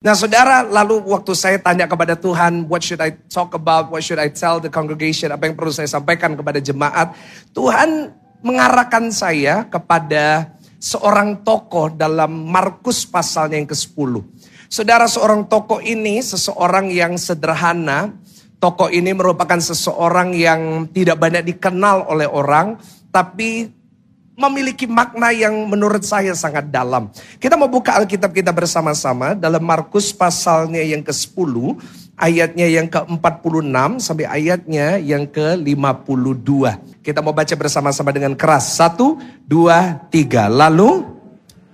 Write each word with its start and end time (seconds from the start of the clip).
Nah 0.00 0.16
saudara, 0.16 0.64
lalu 0.64 0.96
waktu 1.12 1.36
saya 1.36 1.60
tanya 1.60 1.84
kepada 1.84 2.16
Tuhan, 2.16 2.64
what 2.72 2.80
should 2.80 3.04
I 3.04 3.12
talk 3.28 3.52
about, 3.52 3.92
what 3.92 4.00
should 4.00 4.16
I 4.16 4.32
tell 4.32 4.56
the 4.56 4.72
congregation, 4.72 5.28
apa 5.28 5.44
yang 5.44 5.52
perlu 5.52 5.68
saya 5.68 5.92
sampaikan 5.92 6.32
kepada 6.32 6.56
jemaat. 6.56 7.12
Tuhan 7.52 8.08
mengarahkan 8.40 9.12
saya 9.12 9.68
kepada 9.68 10.56
seorang 10.80 11.44
tokoh 11.44 11.92
dalam 11.92 12.32
Markus 12.48 13.04
pasalnya 13.04 13.60
yang 13.60 13.68
ke-10. 13.68 14.24
Saudara 14.72 15.04
seorang 15.04 15.44
tokoh 15.44 15.84
ini 15.84 16.24
seseorang 16.24 16.88
yang 16.88 17.20
sederhana, 17.20 18.16
tokoh 18.56 18.88
ini 18.88 19.12
merupakan 19.12 19.60
seseorang 19.60 20.32
yang 20.32 20.88
tidak 20.96 21.20
banyak 21.20 21.44
dikenal 21.44 22.08
oleh 22.08 22.24
orang, 22.24 22.80
tapi 23.12 23.68
memiliki 24.40 24.88
makna 24.88 25.28
yang 25.36 25.52
menurut 25.68 26.00
saya 26.00 26.32
sangat 26.32 26.72
dalam. 26.72 27.12
Kita 27.36 27.60
mau 27.60 27.68
buka 27.68 28.00
Alkitab 28.00 28.32
kita 28.32 28.48
bersama-sama 28.50 29.36
dalam 29.36 29.60
Markus 29.60 30.16
pasalnya 30.16 30.80
yang 30.80 31.04
ke-10, 31.04 31.76
ayatnya 32.16 32.66
yang 32.68 32.88
ke-46 32.88 34.00
sampai 34.00 34.24
ayatnya 34.24 34.96
yang 34.96 35.28
ke-52. 35.28 36.48
Kita 37.04 37.20
mau 37.20 37.36
baca 37.36 37.52
bersama-sama 37.52 38.10
dengan 38.16 38.32
keras. 38.32 38.80
Satu, 38.80 39.20
dua, 39.44 40.00
tiga. 40.08 40.48
Lalu 40.48 41.04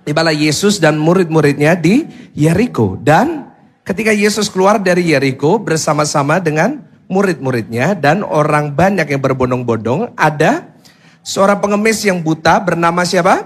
tibalah 0.03 0.35
Yesus 0.35 0.79
dan 0.79 0.99
murid-muridnya 0.99 1.75
di 1.75 2.03
Yeriko. 2.35 2.99
Dan 2.99 3.47
ketika 3.87 4.11
Yesus 4.11 4.51
keluar 4.51 4.79
dari 4.79 5.15
Yeriko 5.15 5.59
bersama-sama 5.59 6.43
dengan 6.43 6.83
murid-muridnya 7.07 7.95
dan 7.95 8.23
orang 8.23 8.75
banyak 8.75 9.07
yang 9.07 9.23
berbondong-bondong, 9.23 10.15
ada 10.15 10.75
Seorang 11.27 11.59
pengemis 11.59 12.07
yang 12.07 12.23
buta 12.23 12.55
bernama 12.63 13.03
siapa? 13.03 13.43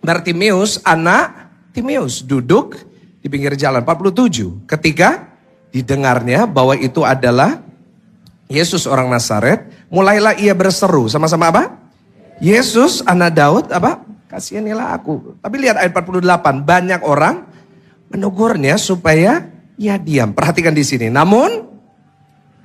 Bartimeus, 0.00 0.80
anak 0.80 1.52
Timeus, 1.76 2.24
duduk 2.24 2.80
di 3.20 3.28
pinggir 3.28 3.52
jalan 3.52 3.84
47. 3.84 4.64
Ketika 4.64 5.28
didengarnya 5.76 6.48
bahwa 6.48 6.72
itu 6.72 7.04
adalah 7.04 7.60
Yesus 8.48 8.88
orang 8.88 9.12
Nazaret, 9.12 9.68
mulailah 9.92 10.40
ia 10.40 10.56
berseru 10.56 11.04
sama-sama 11.12 11.52
apa? 11.52 11.76
Yesus 12.40 13.04
anak 13.04 13.36
Daud 13.36 13.66
apa? 13.68 14.00
Kasihanilah 14.32 14.96
aku. 14.96 15.36
Tapi 15.36 15.56
lihat 15.68 15.84
ayat 15.84 15.92
48, 15.92 16.64
banyak 16.64 17.00
orang 17.04 17.44
menegurnya 18.08 18.80
supaya 18.80 19.52
ia 19.76 20.00
diam. 20.00 20.32
Perhatikan 20.32 20.72
di 20.72 20.80
sini. 20.80 21.12
Namun 21.12 21.68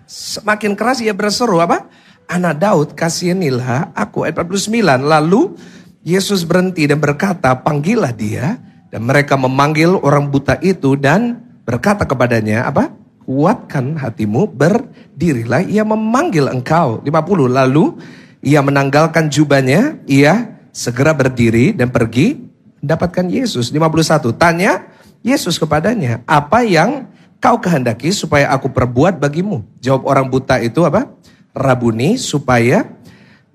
semakin 0.07 0.71
keras 0.71 1.03
ia 1.03 1.11
berseru 1.11 1.59
apa? 1.59 1.83
Anak 2.27 2.55
Daud 2.59 2.89
kasihanilah 2.93 3.95
aku. 3.95 4.27
Ayat 4.27 4.43
49. 4.43 4.83
Lalu 5.03 5.55
Yesus 6.03 6.43
berhenti 6.43 6.87
dan 6.87 6.99
berkata, 6.99 7.55
panggillah 7.57 8.13
dia. 8.13 8.59
Dan 8.87 9.03
mereka 9.03 9.35
memanggil 9.35 9.99
orang 9.99 10.31
buta 10.31 10.55
itu 10.63 10.95
dan 10.95 11.43
berkata 11.67 12.07
kepadanya, 12.07 12.63
apa? 12.67 12.87
Kuatkan 13.27 13.99
hatimu, 13.99 14.47
berdirilah. 14.47 15.67
Ia 15.67 15.83
memanggil 15.83 16.47
engkau. 16.47 17.03
50. 17.03 17.51
Lalu 17.51 17.99
ia 18.39 18.63
menanggalkan 18.63 19.27
jubahnya, 19.27 19.99
ia 20.07 20.55
segera 20.71 21.11
berdiri 21.11 21.75
dan 21.75 21.91
pergi 21.91 22.39
mendapatkan 22.79 23.27
Yesus. 23.27 23.75
51. 23.75 24.31
Tanya 24.39 24.87
Yesus 25.19 25.59
kepadanya, 25.59 26.23
apa 26.23 26.63
yang 26.63 27.11
kau 27.43 27.59
kehendaki 27.59 28.15
supaya 28.15 28.47
aku 28.55 28.71
perbuat 28.71 29.19
bagimu? 29.19 29.67
Jawab 29.83 30.07
orang 30.07 30.31
buta 30.31 30.63
itu 30.63 30.87
apa? 30.87 31.11
Rabuni 31.57 32.21
supaya 32.21 32.85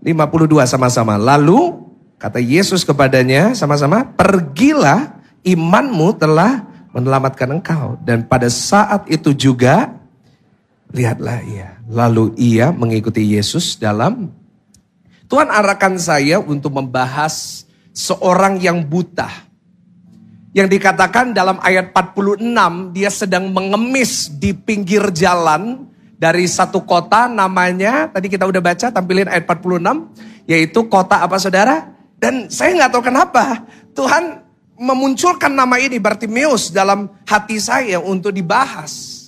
52 0.03 0.67
sama-sama. 0.67 1.15
Lalu 1.15 1.79
kata 2.19 2.43
Yesus 2.43 2.83
kepadanya 2.83 3.55
sama-sama, 3.55 4.03
pergilah 4.03 5.23
imanmu 5.47 6.19
telah 6.19 6.67
menyelamatkan 6.91 7.49
engkau. 7.59 7.99
Dan 8.03 8.27
pada 8.27 8.51
saat 8.51 9.07
itu 9.07 9.31
juga, 9.31 9.95
lihatlah 10.91 11.41
ia. 11.47 11.79
Lalu 11.87 12.35
ia 12.39 12.75
mengikuti 12.75 13.23
Yesus 13.23 13.79
dalam, 13.79 14.31
Tuhan 15.31 15.49
arahkan 15.49 15.97
saya 15.97 16.43
untuk 16.43 16.77
membahas 16.77 17.65
seorang 17.97 18.61
yang 18.61 18.85
buta. 18.85 19.29
Yang 20.53 20.77
dikatakan 20.77 21.33
dalam 21.33 21.57
ayat 21.65 21.97
46, 21.97 22.93
dia 22.93 23.09
sedang 23.09 23.49
mengemis 23.49 24.29
di 24.29 24.53
pinggir 24.53 25.09
jalan 25.17 25.89
dari 26.23 26.47
satu 26.47 26.87
kota 26.87 27.27
namanya, 27.27 28.07
tadi 28.07 28.31
kita 28.31 28.47
udah 28.47 28.63
baca 28.63 28.95
tampilin 28.95 29.27
ayat 29.27 29.43
46, 29.43 30.47
yaitu 30.47 30.87
kota 30.87 31.19
apa 31.19 31.35
saudara? 31.43 31.91
Dan 32.15 32.47
saya 32.47 32.79
nggak 32.79 32.95
tahu 32.95 33.03
kenapa 33.03 33.67
Tuhan 33.91 34.39
memunculkan 34.79 35.51
nama 35.51 35.83
ini 35.83 35.99
Bartimeus 35.99 36.71
dalam 36.71 37.11
hati 37.27 37.59
saya 37.59 37.99
untuk 37.99 38.31
dibahas. 38.31 39.19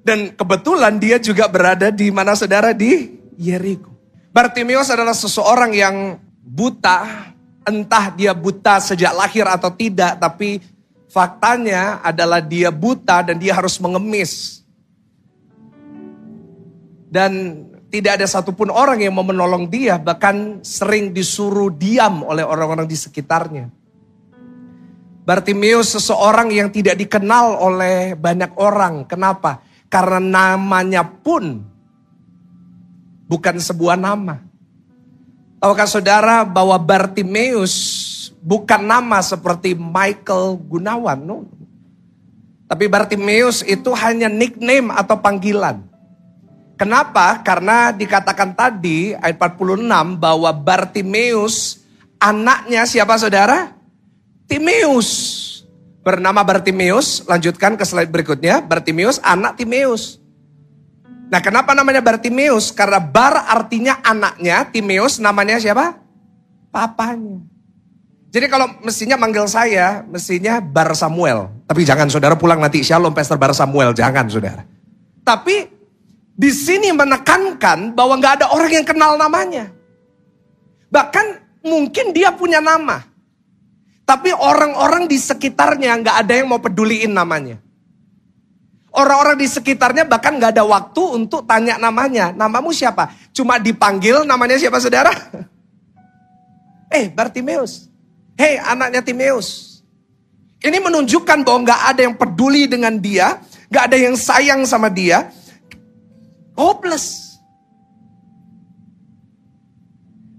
Dan 0.00 0.32
kebetulan 0.32 0.96
dia 0.96 1.20
juga 1.20 1.44
berada 1.44 1.92
di 1.92 2.08
mana 2.08 2.32
saudara? 2.32 2.72
Di 2.72 3.20
Yeriko. 3.36 3.92
Bartimeus 4.32 4.88
adalah 4.88 5.12
seseorang 5.12 5.76
yang 5.76 6.16
buta, 6.40 7.28
entah 7.68 8.16
dia 8.16 8.32
buta 8.32 8.80
sejak 8.80 9.12
lahir 9.12 9.44
atau 9.44 9.68
tidak, 9.76 10.16
tapi 10.16 10.64
faktanya 11.12 12.00
adalah 12.00 12.40
dia 12.40 12.72
buta 12.72 13.20
dan 13.28 13.36
dia 13.36 13.52
harus 13.52 13.76
mengemis 13.76 14.59
dan 17.10 17.66
tidak 17.90 18.22
ada 18.22 18.26
satupun 18.30 18.70
orang 18.70 19.02
yang 19.02 19.18
mau 19.18 19.26
menolong 19.26 19.66
dia, 19.66 19.98
bahkan 19.98 20.62
sering 20.62 21.10
disuruh 21.10 21.74
diam 21.74 22.22
oleh 22.22 22.46
orang-orang 22.46 22.86
di 22.86 22.94
sekitarnya. 22.94 23.66
Bartimeus 25.26 25.98
seseorang 25.98 26.54
yang 26.54 26.70
tidak 26.70 26.96
dikenal 26.96 27.58
oleh 27.58 28.14
banyak 28.14 28.54
orang. 28.56 29.04
Kenapa? 29.10 29.60
Karena 29.90 30.22
namanya 30.22 31.02
pun 31.02 31.66
bukan 33.26 33.58
sebuah 33.58 33.98
nama. 33.98 34.38
Tahukah 35.60 35.90
saudara 35.90 36.46
bahwa 36.46 36.78
Bartimeus 36.78 37.74
bukan 38.40 38.80
nama 38.80 39.18
seperti 39.20 39.74
Michael 39.74 40.56
Gunawan? 40.56 41.18
No. 41.20 41.44
Tapi 42.70 42.86
Bartimeus 42.86 43.66
itu 43.66 43.90
hanya 43.98 44.30
nickname 44.30 44.94
atau 44.94 45.18
panggilan. 45.18 45.89
Kenapa? 46.80 47.36
Karena 47.44 47.92
dikatakan 47.92 48.56
tadi 48.56 49.12
ayat 49.12 49.36
46 49.36 50.16
bahwa 50.16 50.48
Bartimeus 50.48 51.84
anaknya 52.16 52.88
siapa 52.88 53.20
saudara? 53.20 53.76
Timeus. 54.48 55.36
Bernama 56.00 56.40
Bartimeus, 56.40 57.20
lanjutkan 57.28 57.76
ke 57.76 57.84
slide 57.84 58.08
berikutnya. 58.08 58.64
Bartimeus 58.64 59.20
anak 59.20 59.60
Timeus. 59.60 60.16
Nah 61.28 61.44
kenapa 61.44 61.76
namanya 61.76 62.00
Bartimeus? 62.00 62.72
Karena 62.72 62.96
Bar 62.96 63.44
artinya 63.44 64.00
anaknya, 64.00 64.64
Timeus 64.72 65.20
namanya 65.20 65.60
siapa? 65.60 66.00
Papanya. 66.72 67.44
Jadi 68.32 68.48
kalau 68.48 68.80
mestinya 68.80 69.20
manggil 69.20 69.44
saya, 69.52 70.00
mestinya 70.08 70.64
Bar 70.64 70.96
Samuel. 70.96 71.52
Tapi 71.68 71.84
jangan 71.84 72.08
saudara 72.08 72.40
pulang 72.40 72.56
nanti 72.56 72.80
Shalom 72.80 73.12
Pastor 73.12 73.36
Bar 73.36 73.52
Samuel, 73.52 73.92
jangan 73.92 74.32
saudara. 74.32 74.64
Tapi 75.20 75.79
di 76.40 76.48
sini 76.48 76.88
menekankan 76.88 77.92
bahwa 77.92 78.16
nggak 78.16 78.34
ada 78.40 78.46
orang 78.56 78.80
yang 78.80 78.86
kenal 78.88 79.20
namanya. 79.20 79.68
Bahkan 80.88 81.26
mungkin 81.60 82.16
dia 82.16 82.32
punya 82.32 82.64
nama. 82.64 83.04
Tapi 84.08 84.32
orang-orang 84.32 85.04
di 85.04 85.20
sekitarnya 85.20 86.00
nggak 86.00 86.16
ada 86.24 86.32
yang 86.40 86.48
mau 86.48 86.56
peduliin 86.56 87.12
namanya. 87.12 87.60
Orang-orang 88.90 89.36
di 89.36 89.46
sekitarnya 89.46 90.08
bahkan 90.08 90.40
nggak 90.40 90.56
ada 90.56 90.64
waktu 90.64 91.02
untuk 91.12 91.44
tanya 91.44 91.76
namanya. 91.76 92.32
Namamu 92.32 92.72
siapa? 92.72 93.12
Cuma 93.36 93.60
dipanggil 93.60 94.24
namanya 94.24 94.56
siapa 94.56 94.80
saudara? 94.80 95.12
eh 96.96 97.12
Bartimeus. 97.12 97.92
Hei 98.40 98.56
anaknya 98.56 99.04
Timeus. 99.04 99.78
Ini 100.64 100.80
menunjukkan 100.80 101.44
bahwa 101.44 101.68
nggak 101.68 101.82
ada 101.92 102.00
yang 102.00 102.16
peduli 102.16 102.64
dengan 102.64 102.96
dia. 102.96 103.36
nggak 103.70 103.84
ada 103.86 103.98
yang 104.02 104.18
sayang 104.18 104.66
sama 104.66 104.90
dia 104.90 105.30
hopeless. 106.60 107.40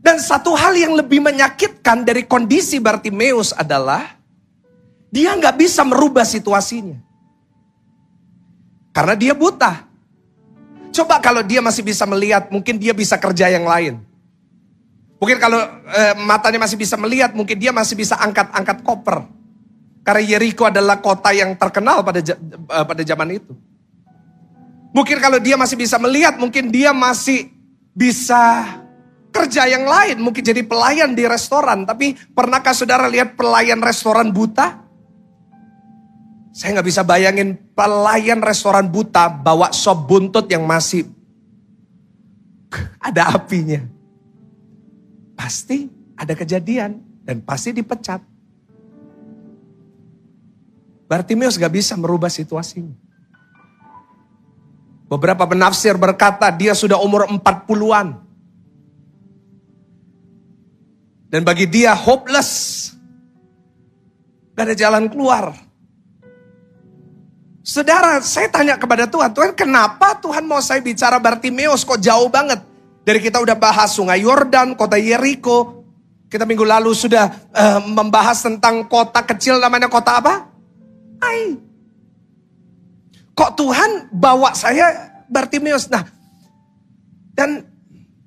Dan 0.02 0.18
satu 0.22 0.54
hal 0.54 0.78
yang 0.78 0.94
lebih 0.94 1.22
menyakitkan 1.22 2.06
dari 2.06 2.26
kondisi 2.26 2.78
Bartimeus 2.78 3.54
adalah 3.54 4.18
dia 5.10 5.34
nggak 5.34 5.58
bisa 5.58 5.82
merubah 5.82 6.26
situasinya. 6.26 6.98
Karena 8.92 9.16
dia 9.18 9.34
buta. 9.34 9.88
Coba 10.92 11.24
kalau 11.24 11.46
dia 11.46 11.64
masih 11.64 11.86
bisa 11.86 12.04
melihat, 12.04 12.52
mungkin 12.52 12.76
dia 12.76 12.92
bisa 12.92 13.16
kerja 13.16 13.48
yang 13.48 13.64
lain. 13.64 14.04
Mungkin 15.22 15.38
kalau 15.38 15.62
e, 15.86 16.02
matanya 16.26 16.60
masih 16.66 16.76
bisa 16.76 16.98
melihat, 17.00 17.32
mungkin 17.32 17.56
dia 17.56 17.72
masih 17.72 17.96
bisa 17.96 18.18
angkat-angkat 18.20 18.84
koper. 18.84 19.24
Karena 20.02 20.22
Yeriko 20.26 20.66
adalah 20.68 20.98
kota 21.00 21.30
yang 21.32 21.56
terkenal 21.56 22.04
pada 22.04 22.20
e, 22.20 22.78
pada 22.84 23.02
zaman 23.06 23.38
itu. 23.38 23.54
Mungkin 24.92 25.18
kalau 25.24 25.40
dia 25.40 25.56
masih 25.56 25.80
bisa 25.80 25.96
melihat, 25.96 26.36
mungkin 26.36 26.68
dia 26.68 26.92
masih 26.92 27.48
bisa 27.96 28.68
kerja 29.32 29.64
yang 29.68 29.88
lain. 29.88 30.20
Mungkin 30.20 30.44
jadi 30.44 30.62
pelayan 30.68 31.16
di 31.16 31.24
restoran. 31.24 31.88
Tapi 31.88 32.16
pernahkah 32.36 32.76
saudara 32.76 33.08
lihat 33.08 33.40
pelayan 33.40 33.80
restoran 33.80 34.36
buta? 34.36 34.84
Saya 36.52 36.76
nggak 36.76 36.88
bisa 36.92 37.02
bayangin 37.08 37.56
pelayan 37.72 38.44
restoran 38.44 38.92
buta 38.92 39.32
bawa 39.32 39.72
sop 39.72 40.04
buntut 40.12 40.52
yang 40.52 40.68
masih 40.68 41.08
ada 43.00 43.32
apinya. 43.32 43.80
Pasti 45.40 45.88
ada 46.20 46.36
kejadian 46.36 47.00
dan 47.24 47.40
pasti 47.40 47.72
dipecat. 47.72 48.20
Bartimeus 51.08 51.60
gak 51.60 51.76
bisa 51.76 52.00
merubah 52.00 52.32
situasinya. 52.32 52.96
Beberapa 55.12 55.44
penafsir 55.44 56.00
berkata 56.00 56.48
dia 56.56 56.72
sudah 56.72 56.96
umur 57.04 57.28
40-an. 57.28 58.16
Dan 61.28 61.44
bagi 61.44 61.68
dia 61.68 61.92
hopeless. 61.92 62.92
Gak 64.56 64.72
ada 64.72 64.76
jalan 64.76 65.12
keluar. 65.12 65.52
Saudara, 67.60 68.24
saya 68.24 68.48
tanya 68.48 68.80
kepada 68.80 69.04
Tuhan, 69.04 69.36
Tuhan 69.36 69.52
kenapa 69.52 70.16
Tuhan 70.24 70.48
mau 70.48 70.64
saya 70.64 70.80
bicara 70.80 71.20
Bartimeus 71.20 71.84
kok 71.84 72.00
jauh 72.00 72.32
banget? 72.32 72.64
Dari 73.04 73.20
kita 73.20 73.44
udah 73.44 73.54
bahas 73.60 73.92
sungai 73.92 74.24
Yordan, 74.24 74.80
kota 74.80 74.96
Yeriko. 74.96 75.84
Kita 76.32 76.48
minggu 76.48 76.64
lalu 76.64 76.96
sudah 76.96 77.52
uh, 77.52 77.84
membahas 77.84 78.48
tentang 78.48 78.88
kota 78.88 79.20
kecil 79.28 79.60
namanya 79.60 79.92
kota 79.92 80.24
apa? 80.24 80.48
Ai. 81.20 81.71
Kok 83.42 83.58
Tuhan 83.58 84.14
bawa 84.14 84.54
saya 84.54 85.18
Bartimeus? 85.26 85.90
Nah, 85.90 86.06
dan 87.34 87.66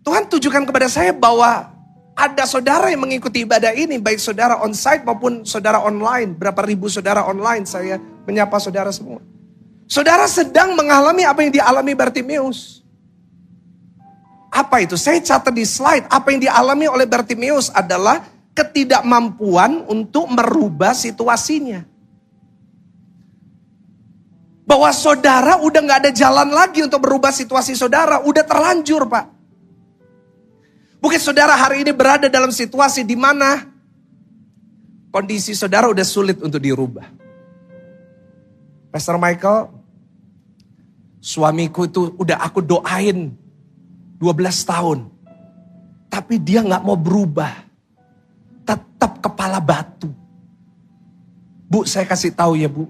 Tuhan 0.03 0.27
tujukan 0.27 0.67
kepada 0.67 0.91
saya 0.91 1.15
bahwa 1.15 1.71
ada 2.19 2.43
saudara 2.51 2.91
yang 2.91 3.07
mengikuti 3.07 3.47
ibadah 3.47 3.71
ini, 3.79 4.03
baik 4.03 4.19
saudara 4.19 4.59
onsite 4.59 5.07
maupun 5.07 5.47
saudara 5.47 5.79
online. 5.87 6.35
Berapa 6.35 6.67
ribu 6.67 6.91
saudara 6.91 7.23
online 7.31 7.63
saya 7.63 8.03
menyapa 8.27 8.59
saudara 8.59 8.91
semua. 8.91 9.23
Saudara 9.87 10.27
sedang 10.27 10.75
mengalami 10.75 11.23
apa 11.23 11.47
yang 11.47 11.63
dialami 11.63 11.95
Bartimeus. 11.95 12.83
Apa 14.51 14.83
itu? 14.83 14.99
Saya 14.99 15.23
catat 15.23 15.55
di 15.55 15.63
slide. 15.63 16.11
Apa 16.11 16.35
yang 16.35 16.43
dialami 16.43 16.91
oleh 16.91 17.07
Bartimeus 17.07 17.71
adalah 17.71 18.19
ketidakmampuan 18.51 19.87
untuk 19.87 20.27
merubah 20.27 20.91
situasinya 20.91 21.94
bahwa 24.65 24.89
saudara 24.97 25.61
udah 25.61 25.81
nggak 25.85 26.01
ada 26.09 26.13
jalan 26.13 26.49
lagi 26.49 26.81
untuk 26.81 27.05
berubah 27.05 27.31
situasi 27.31 27.77
saudara, 27.77 28.25
udah 28.25 28.45
terlanjur 28.45 29.05
pak. 29.05 29.29
Mungkin 31.05 31.21
saudara 31.21 31.53
hari 31.53 31.85
ini 31.85 31.93
berada 31.93 32.33
dalam 32.33 32.49
situasi 32.49 33.05
di 33.05 33.13
mana 33.13 33.61
kondisi 35.13 35.53
saudara 35.53 35.85
udah 35.93 36.03
sulit 36.03 36.41
untuk 36.41 36.57
dirubah. 36.57 37.05
Pastor 38.89 39.21
Michael, 39.21 39.69
suamiku 41.21 41.85
itu 41.85 42.17
udah 42.17 42.41
aku 42.41 42.65
doain 42.65 43.37
12 44.17 44.25
tahun. 44.65 44.99
Tapi 46.09 46.41
dia 46.41 46.65
nggak 46.65 46.81
mau 46.81 46.97
berubah. 46.97 47.53
Tetap 48.65 49.21
kepala 49.21 49.61
batu. 49.61 50.09
Bu, 51.69 51.85
saya 51.85 52.09
kasih 52.09 52.33
tahu 52.33 52.57
ya 52.57 52.71
bu, 52.71 52.89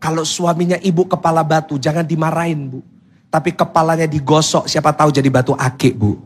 kalau 0.00 0.24
suaminya 0.24 0.80
ibu 0.80 1.04
kepala 1.04 1.44
batu, 1.44 1.76
jangan 1.76 2.08
dimarahin 2.08 2.72
bu. 2.72 2.80
Tapi 3.28 3.52
kepalanya 3.52 4.08
digosok, 4.08 4.64
siapa 4.64 4.96
tahu 4.96 5.12
jadi 5.12 5.28
batu 5.28 5.52
akik 5.52 5.94
bu. 5.94 6.16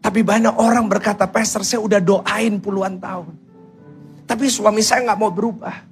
Tapi 0.00 0.20
banyak 0.24 0.56
orang 0.56 0.88
berkata, 0.88 1.28
Pastor 1.28 1.60
saya 1.60 1.84
udah 1.84 2.00
doain 2.00 2.56
puluhan 2.56 2.96
tahun. 2.96 3.36
Tapi 4.24 4.48
suami 4.48 4.80
saya 4.80 5.04
nggak 5.04 5.20
mau 5.20 5.28
berubah. 5.28 5.84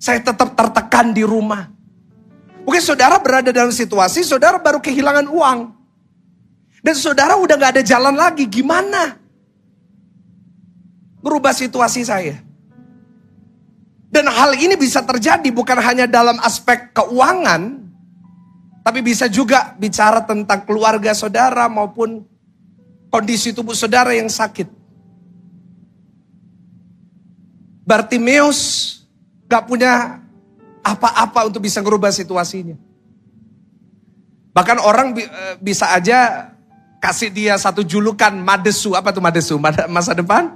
Saya 0.00 0.24
tetap 0.24 0.56
tertekan 0.56 1.12
di 1.12 1.22
rumah. 1.22 1.68
Mungkin 2.64 2.82
saudara 2.82 3.20
berada 3.20 3.52
dalam 3.52 3.70
situasi, 3.70 4.24
saudara 4.24 4.56
baru 4.56 4.80
kehilangan 4.80 5.28
uang. 5.28 5.60
Dan 6.82 6.94
saudara 6.98 7.38
udah 7.38 7.54
gak 7.54 7.78
ada 7.78 7.82
jalan 7.86 8.18
lagi, 8.18 8.50
gimana? 8.50 9.14
Merubah 11.22 11.54
situasi 11.54 12.02
saya. 12.02 12.42
Dan 14.12 14.28
hal 14.28 14.52
ini 14.60 14.76
bisa 14.76 15.00
terjadi 15.00 15.48
bukan 15.48 15.80
hanya 15.80 16.04
dalam 16.04 16.36
aspek 16.44 16.92
keuangan, 16.92 17.80
tapi 18.84 19.00
bisa 19.00 19.24
juga 19.24 19.72
bicara 19.80 20.20
tentang 20.20 20.68
keluarga 20.68 21.16
saudara 21.16 21.64
maupun 21.72 22.20
kondisi 23.08 23.56
tubuh 23.56 23.72
saudara 23.72 24.12
yang 24.12 24.28
sakit. 24.28 24.68
Bartimeus 27.88 28.60
gak 29.48 29.64
punya 29.64 30.20
apa-apa 30.84 31.48
untuk 31.48 31.64
bisa 31.64 31.80
merubah 31.80 32.12
situasinya. 32.12 32.76
Bahkan 34.52 34.76
orang 34.76 35.16
eh, 35.16 35.56
bisa 35.56 35.88
aja 35.88 36.52
kasih 37.00 37.32
dia 37.32 37.56
satu 37.56 37.80
julukan 37.80 38.36
madesu. 38.36 38.92
Apa 38.92 39.08
tuh 39.08 39.24
madesu? 39.24 39.56
Masa 39.88 40.12
depan? 40.12 40.52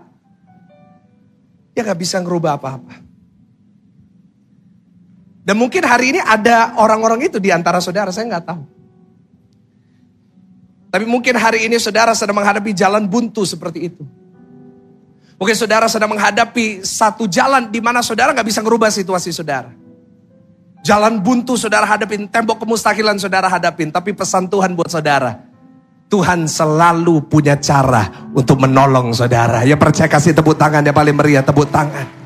Ya 1.73 1.89
gak 1.89 2.05
bisa 2.05 2.21
ngerubah 2.21 2.61
apa-apa. 2.61 3.06
Dan 5.47 5.63
mungkin 5.63 5.87
hari 5.87 6.11
ini 6.11 6.19
ada 6.19 6.75
orang-orang 6.75 7.31
itu 7.31 7.39
di 7.39 7.55
antara 7.55 7.79
saudara, 7.79 8.11
saya 8.11 8.27
nggak 8.27 8.45
tahu. 8.51 8.63
Tapi 10.91 11.07
mungkin 11.07 11.39
hari 11.39 11.71
ini 11.71 11.79
saudara 11.79 12.11
sedang 12.19 12.35
menghadapi 12.35 12.75
jalan 12.75 13.07
buntu 13.07 13.47
seperti 13.47 13.95
itu. 13.95 14.03
Mungkin 15.39 15.55
saudara 15.55 15.87
sedang 15.87 16.11
menghadapi 16.11 16.83
satu 16.83 17.31
jalan 17.31 17.71
di 17.71 17.79
mana 17.79 18.03
saudara 18.03 18.35
nggak 18.35 18.49
bisa 18.49 18.59
merubah 18.59 18.91
situasi 18.91 19.31
saudara. 19.31 19.71
Jalan 20.83 21.23
buntu 21.23 21.55
saudara 21.55 21.87
hadapin, 21.87 22.27
tembok 22.27 22.67
kemustahilan 22.67 23.15
saudara 23.23 23.47
hadapin. 23.47 23.95
Tapi 23.95 24.19
pesan 24.19 24.51
Tuhan 24.51 24.75
buat 24.75 24.91
saudara, 24.91 25.47
Tuhan 26.11 26.51
selalu 26.51 27.31
punya 27.31 27.55
cara 27.59 28.31
untuk 28.35 28.59
menolong 28.59 29.15
saudara. 29.15 29.63
Ya 29.63 29.79
percaya 29.79 30.11
kasih 30.11 30.35
tepuk 30.35 30.59
tangan 30.59 30.83
yang 30.83 30.97
paling 30.97 31.15
meriah, 31.15 31.47
tepuk 31.47 31.71
tangan. 31.71 32.26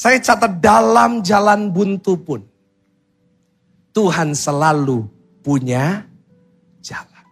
Saya 0.00 0.16
catat 0.16 0.64
dalam 0.64 1.20
jalan 1.20 1.68
buntu 1.68 2.16
pun. 2.16 2.40
Tuhan 3.92 4.32
selalu 4.32 5.04
punya 5.44 6.08
jalan. 6.80 7.24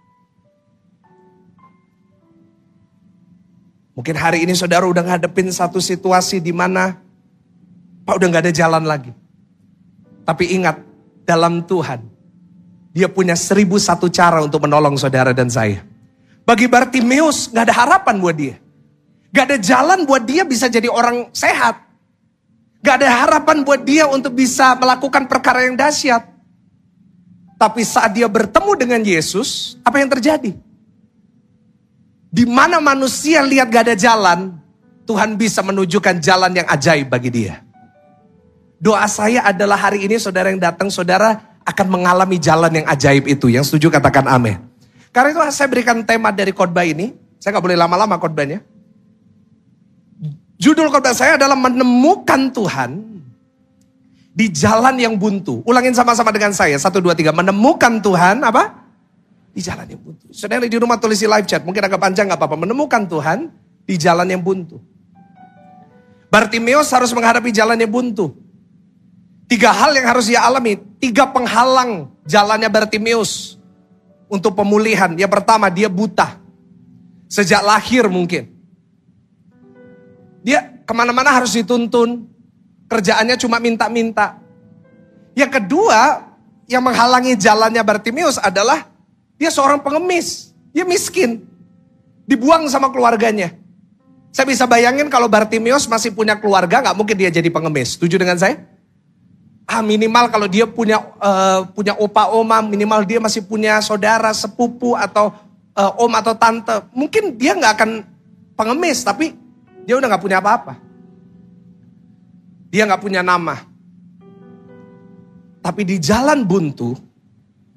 Mungkin 3.96 4.12
hari 4.20 4.44
ini 4.44 4.52
saudara 4.52 4.84
udah 4.84 5.00
ngadepin 5.00 5.48
satu 5.48 5.80
situasi 5.80 6.44
di 6.44 6.52
mana 6.52 6.92
Pak 8.04 8.20
udah 8.20 8.36
gak 8.36 8.44
ada 8.44 8.52
jalan 8.52 8.84
lagi. 8.84 9.16
Tapi 10.28 10.52
ingat, 10.60 10.76
dalam 11.24 11.64
Tuhan, 11.64 12.04
dia 12.92 13.08
punya 13.08 13.32
seribu 13.32 13.80
satu 13.80 14.12
cara 14.12 14.44
untuk 14.44 14.60
menolong 14.68 15.00
saudara 15.00 15.32
dan 15.32 15.48
saya. 15.48 15.80
Bagi 16.44 16.68
Bartimeus 16.68 17.48
gak 17.48 17.64
ada 17.64 17.72
harapan 17.72 18.20
buat 18.20 18.36
dia. 18.36 18.60
Gak 19.32 19.44
ada 19.48 19.56
jalan 19.56 20.04
buat 20.04 20.28
dia 20.28 20.44
bisa 20.44 20.68
jadi 20.68 20.92
orang 20.92 21.32
sehat. 21.32 21.87
Gak 22.88 23.04
ada 23.04 23.12
harapan 23.20 23.60
buat 23.68 23.84
dia 23.84 24.08
untuk 24.08 24.32
bisa 24.32 24.72
melakukan 24.72 25.28
perkara 25.28 25.68
yang 25.68 25.76
dahsyat. 25.76 26.24
Tapi 27.60 27.84
saat 27.84 28.16
dia 28.16 28.24
bertemu 28.24 28.72
dengan 28.80 29.00
Yesus, 29.04 29.76
apa 29.84 30.00
yang 30.00 30.08
terjadi? 30.08 30.56
Di 32.32 32.48
mana 32.48 32.80
manusia 32.80 33.44
lihat 33.44 33.68
gak 33.68 33.92
ada 33.92 33.96
jalan, 33.98 34.56
Tuhan 35.04 35.36
bisa 35.36 35.60
menunjukkan 35.60 36.16
jalan 36.24 36.48
yang 36.48 36.64
ajaib 36.64 37.12
bagi 37.12 37.28
dia. 37.28 37.60
Doa 38.80 39.04
saya 39.04 39.44
adalah 39.44 39.76
hari 39.76 40.08
ini 40.08 40.16
saudara 40.16 40.48
yang 40.48 40.56
datang, 40.56 40.88
saudara 40.88 41.60
akan 41.68 41.92
mengalami 41.92 42.40
jalan 42.40 42.72
yang 42.72 42.88
ajaib 42.88 43.28
itu. 43.28 43.52
Yang 43.52 43.68
setuju 43.68 44.00
katakan 44.00 44.24
amin. 44.32 44.64
Karena 45.12 45.36
itu 45.36 45.40
saya 45.52 45.68
berikan 45.68 46.00
tema 46.08 46.32
dari 46.32 46.56
khotbah 46.56 46.88
ini. 46.88 47.12
Saya 47.36 47.52
gak 47.52 47.68
boleh 47.68 47.76
lama-lama 47.76 48.16
khotbahnya. 48.16 48.64
Judul 50.58 50.90
khotbah 50.90 51.14
saya 51.14 51.38
adalah 51.38 51.54
menemukan 51.54 52.50
Tuhan 52.50 52.90
di 54.34 54.50
jalan 54.50 54.98
yang 54.98 55.14
buntu. 55.14 55.62
Ulangin 55.62 55.94
sama-sama 55.94 56.34
dengan 56.34 56.50
saya. 56.50 56.74
Satu, 56.74 56.98
dua, 56.98 57.14
tiga. 57.14 57.30
Menemukan 57.30 58.02
Tuhan 58.02 58.42
apa? 58.42 58.90
Di 59.54 59.62
jalan 59.62 59.86
yang 59.86 60.02
buntu. 60.02 60.34
Saudara 60.34 60.66
di 60.66 60.74
rumah 60.74 60.98
tulis 60.98 61.22
di 61.22 61.30
live 61.30 61.46
chat. 61.46 61.62
Mungkin 61.62 61.78
agak 61.78 62.02
panjang 62.02 62.26
gak 62.26 62.42
apa-apa. 62.42 62.58
Menemukan 62.58 63.06
Tuhan 63.06 63.54
di 63.86 63.94
jalan 63.94 64.26
yang 64.26 64.42
buntu. 64.42 64.82
Bartimeus 66.26 66.90
harus 66.90 67.14
menghadapi 67.14 67.54
jalan 67.54 67.78
yang 67.78 67.94
buntu. 67.94 68.34
Tiga 69.46 69.70
hal 69.70 69.94
yang 69.94 70.10
harus 70.10 70.26
ia 70.26 70.42
alami. 70.42 70.74
Tiga 70.98 71.30
penghalang 71.30 72.10
jalannya 72.26 72.66
Bartimeus. 72.66 73.54
Untuk 74.26 74.58
pemulihan. 74.58 75.14
Yang 75.14 75.38
pertama 75.38 75.70
dia 75.70 75.86
buta. 75.86 76.34
Sejak 77.30 77.62
lahir 77.62 78.10
mungkin. 78.10 78.57
Dia 80.48 80.64
ke 80.64 80.92
mana-mana 80.96 81.28
harus 81.28 81.52
dituntun. 81.52 82.24
Kerjaannya 82.88 83.36
cuma 83.36 83.60
minta-minta. 83.60 84.40
Yang 85.36 85.60
kedua, 85.60 86.24
yang 86.64 86.80
menghalangi 86.80 87.36
jalannya 87.36 87.84
Bartimius 87.84 88.40
adalah 88.40 88.88
dia 89.36 89.52
seorang 89.52 89.84
pengemis. 89.84 90.56
Dia 90.72 90.88
miskin. 90.88 91.44
Dibuang 92.24 92.64
sama 92.72 92.88
keluarganya. 92.88 93.52
Saya 94.32 94.48
bisa 94.48 94.64
bayangin 94.64 95.12
kalau 95.12 95.28
Bartimius 95.28 95.84
masih 95.84 96.16
punya 96.16 96.40
keluarga, 96.40 96.80
nggak 96.80 96.96
mungkin 96.96 97.16
dia 97.20 97.28
jadi 97.28 97.52
pengemis. 97.52 98.00
Setuju 98.00 98.16
dengan 98.16 98.40
saya? 98.40 98.56
Ah 99.68 99.84
minimal 99.84 100.32
kalau 100.32 100.48
dia 100.48 100.64
punya 100.64 100.96
uh, 101.20 101.68
punya 101.76 101.92
opa 102.00 102.32
oma, 102.32 102.64
minimal 102.64 103.04
dia 103.04 103.20
masih 103.20 103.44
punya 103.44 103.84
saudara 103.84 104.32
sepupu 104.32 104.96
atau 104.96 105.28
uh, 105.76 105.92
om 106.00 106.12
atau 106.16 106.32
tante. 106.32 106.88
Mungkin 106.96 107.36
dia 107.36 107.52
nggak 107.52 107.72
akan 107.76 107.90
pengemis, 108.56 109.04
tapi 109.04 109.36
dia 109.88 109.96
udah 109.96 110.04
nggak 110.04 110.20
punya 110.20 110.36
apa-apa. 110.44 110.76
Dia 112.68 112.84
nggak 112.84 113.00
punya 113.00 113.24
nama. 113.24 113.56
Tapi 115.64 115.80
di 115.88 115.96
jalan 115.96 116.44
buntu, 116.44 116.92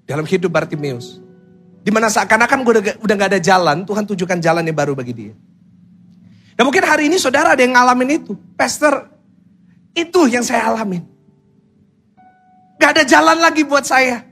dalam 0.04 0.28
hidup 0.28 0.52
Bartimius, 0.52 1.24
di 1.82 1.88
mana 1.88 2.12
seakan-akan 2.12 2.60
gue 2.68 2.74
udah, 2.76 2.84
udah 3.00 3.16
gak 3.16 3.32
ada 3.32 3.42
jalan, 3.42 3.88
Tuhan 3.88 4.04
tunjukkan 4.06 4.40
jalan 4.44 4.64
yang 4.68 4.76
baru 4.76 4.92
bagi 4.92 5.14
dia. 5.16 5.34
Dan 6.56 6.68
mungkin 6.68 6.84
hari 6.84 7.08
ini 7.08 7.16
saudara 7.18 7.56
ada 7.56 7.64
yang 7.64 7.74
ngalamin 7.74 8.22
itu. 8.22 8.36
Pastor, 8.54 9.08
itu 9.96 10.28
yang 10.30 10.46
saya 10.46 10.72
alamin. 10.72 11.04
Gak 12.78 12.92
ada 12.96 13.04
jalan 13.04 13.40
lagi 13.40 13.66
buat 13.66 13.84
saya. 13.88 14.24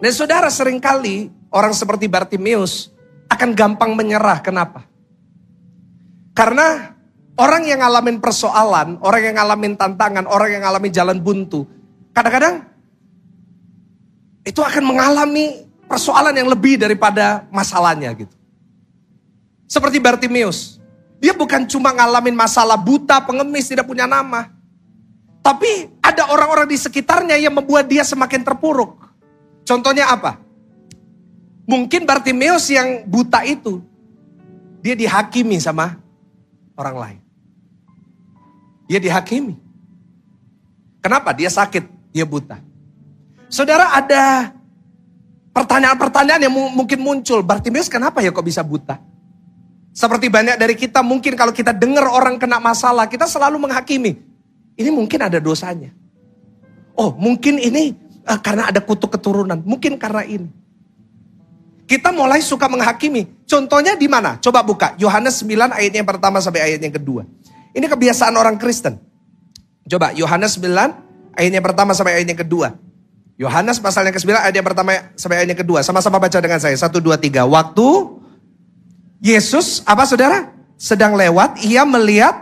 Dan 0.00 0.12
saudara 0.14 0.48
sering 0.48 0.80
kali 0.80 1.28
orang 1.52 1.76
seperti 1.76 2.08
Bartimius 2.08 2.88
akan 3.28 3.54
gampang 3.54 3.92
menyerah. 3.92 4.40
Kenapa? 4.40 4.89
Karena 6.34 6.94
orang 7.40 7.62
yang 7.66 7.80
ngalamin 7.82 8.22
persoalan, 8.22 9.00
orang 9.02 9.22
yang 9.32 9.36
ngalamin 9.40 9.74
tantangan, 9.74 10.24
orang 10.28 10.58
yang 10.58 10.62
ngalamin 10.62 10.92
jalan 10.92 11.18
buntu, 11.18 11.66
kadang-kadang 12.14 12.68
itu 14.44 14.60
akan 14.60 14.84
mengalami 14.84 15.68
persoalan 15.88 16.34
yang 16.36 16.48
lebih 16.48 16.80
daripada 16.80 17.44
masalahnya 17.50 18.12
gitu. 18.14 18.34
Seperti 19.70 20.02
Bartimius. 20.02 20.78
Dia 21.20 21.36
bukan 21.36 21.68
cuma 21.68 21.92
ngalamin 21.92 22.32
masalah 22.32 22.80
buta, 22.80 23.20
pengemis, 23.20 23.68
tidak 23.68 23.84
punya 23.84 24.08
nama. 24.08 24.48
Tapi 25.44 26.00
ada 26.00 26.32
orang-orang 26.32 26.68
di 26.68 26.80
sekitarnya 26.80 27.36
yang 27.36 27.52
membuat 27.52 27.88
dia 27.88 28.00
semakin 28.00 28.40
terpuruk. 28.40 28.96
Contohnya 29.68 30.08
apa? 30.08 30.40
Mungkin 31.68 32.08
Bartimius 32.08 32.72
yang 32.72 33.04
buta 33.04 33.44
itu, 33.44 33.84
dia 34.80 34.96
dihakimi 34.96 35.60
sama 35.60 36.00
orang 36.80 36.96
lain. 36.96 37.20
Dia 38.88 38.98
dihakimi. 38.98 39.54
Kenapa? 41.04 41.36
Dia 41.36 41.52
sakit, 41.52 41.84
dia 42.10 42.24
buta. 42.24 42.58
Saudara 43.52 43.92
ada 43.92 44.52
pertanyaan-pertanyaan 45.52 46.42
yang 46.48 46.54
mungkin 46.54 46.98
muncul. 47.00 47.44
Bartimius 47.44 47.92
kenapa 47.92 48.24
ya 48.24 48.32
kok 48.32 48.44
bisa 48.44 48.64
buta? 48.64 48.98
Seperti 49.90 50.30
banyak 50.30 50.56
dari 50.56 50.78
kita 50.78 51.02
mungkin 51.02 51.34
kalau 51.34 51.50
kita 51.50 51.74
dengar 51.74 52.06
orang 52.06 52.38
kena 52.38 52.62
masalah, 52.62 53.10
kita 53.10 53.26
selalu 53.26 53.58
menghakimi. 53.68 54.16
Ini 54.78 54.90
mungkin 54.94 55.20
ada 55.20 55.42
dosanya. 55.42 55.90
Oh 56.94 57.12
mungkin 57.16 57.58
ini 57.58 57.92
uh, 58.24 58.38
karena 58.38 58.70
ada 58.70 58.80
kutuk 58.80 59.18
keturunan. 59.18 59.60
Mungkin 59.60 59.98
karena 59.98 60.22
ini. 60.24 60.59
Kita 61.90 62.14
mulai 62.14 62.38
suka 62.38 62.70
menghakimi. 62.70 63.26
Contohnya 63.50 63.98
di 63.98 64.06
mana? 64.06 64.38
Coba 64.38 64.62
buka. 64.62 64.94
Yohanes 64.94 65.42
9 65.42 65.74
ayatnya 65.74 66.06
yang 66.06 66.10
pertama 66.14 66.38
sampai 66.38 66.62
ayat 66.62 66.78
yang 66.78 66.94
kedua. 66.94 67.26
Ini 67.74 67.82
kebiasaan 67.82 68.38
orang 68.38 68.62
Kristen. 68.62 69.02
Coba 69.90 70.14
Yohanes 70.14 70.54
9 70.54 71.34
ayatnya 71.34 71.58
yang 71.58 71.66
pertama 71.66 71.90
sampai 71.90 72.22
ayat 72.22 72.30
yang 72.30 72.38
kedua. 72.46 72.78
Yohanes 73.40 73.82
pasal 73.82 74.06
yang 74.06 74.14
ke-9 74.14 74.36
ayat 74.36 74.54
yang 74.54 74.68
pertama 74.68 74.92
sampai 75.18 75.42
ayat 75.42 75.50
yang 75.50 75.60
kedua. 75.66 75.82
Sama-sama 75.82 76.22
baca 76.22 76.38
dengan 76.38 76.62
saya. 76.62 76.78
Satu, 76.78 77.02
dua, 77.02 77.18
tiga. 77.18 77.42
Waktu 77.42 78.20
Yesus, 79.18 79.82
apa 79.82 80.06
saudara? 80.06 80.52
Sedang 80.78 81.18
lewat, 81.18 81.58
ia 81.64 81.82
melihat. 81.82 82.36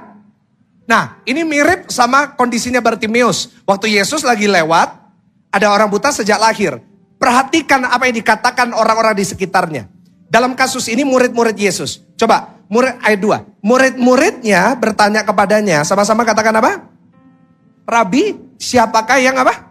Nah, 0.85 1.23
ini 1.25 1.47
mirip 1.47 1.89
sama 1.89 2.37
kondisinya 2.37 2.85
Bartimius. 2.85 3.49
Waktu 3.65 3.97
Yesus 3.97 4.27
lagi 4.27 4.45
lewat, 4.45 4.93
ada 5.55 5.71
orang 5.71 5.87
buta 5.87 6.11
sejak 6.11 6.37
lahir. 6.37 6.83
Perhatikan 7.19 7.83
apa 7.85 8.07
yang 8.07 8.17
dikatakan 8.23 8.71
orang-orang 8.73 9.19
di 9.19 9.27
sekitarnya. 9.27 9.91
Dalam 10.31 10.55
kasus 10.55 10.87
ini 10.87 11.03
murid-murid 11.03 11.59
Yesus. 11.59 12.05
Coba, 12.15 12.63
murid 12.71 12.95
ayat 13.03 13.21
2. 13.21 13.65
Murid-muridnya 13.65 14.79
bertanya 14.79 15.27
kepadanya, 15.27 15.83
sama-sama 15.83 16.23
katakan 16.23 16.55
apa? 16.63 16.87
Rabi, 17.89 18.39
siapakah 18.61 19.19
yang 19.19 19.35
apa? 19.41 19.69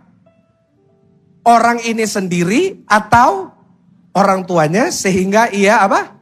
orang 1.47 1.79
ini 1.87 2.03
sendiri 2.03 2.83
atau 2.83 3.55
orang 4.11 4.43
tuanya 4.43 4.91
sehingga 4.91 5.47
ia 5.55 5.79
apa? 5.79 6.19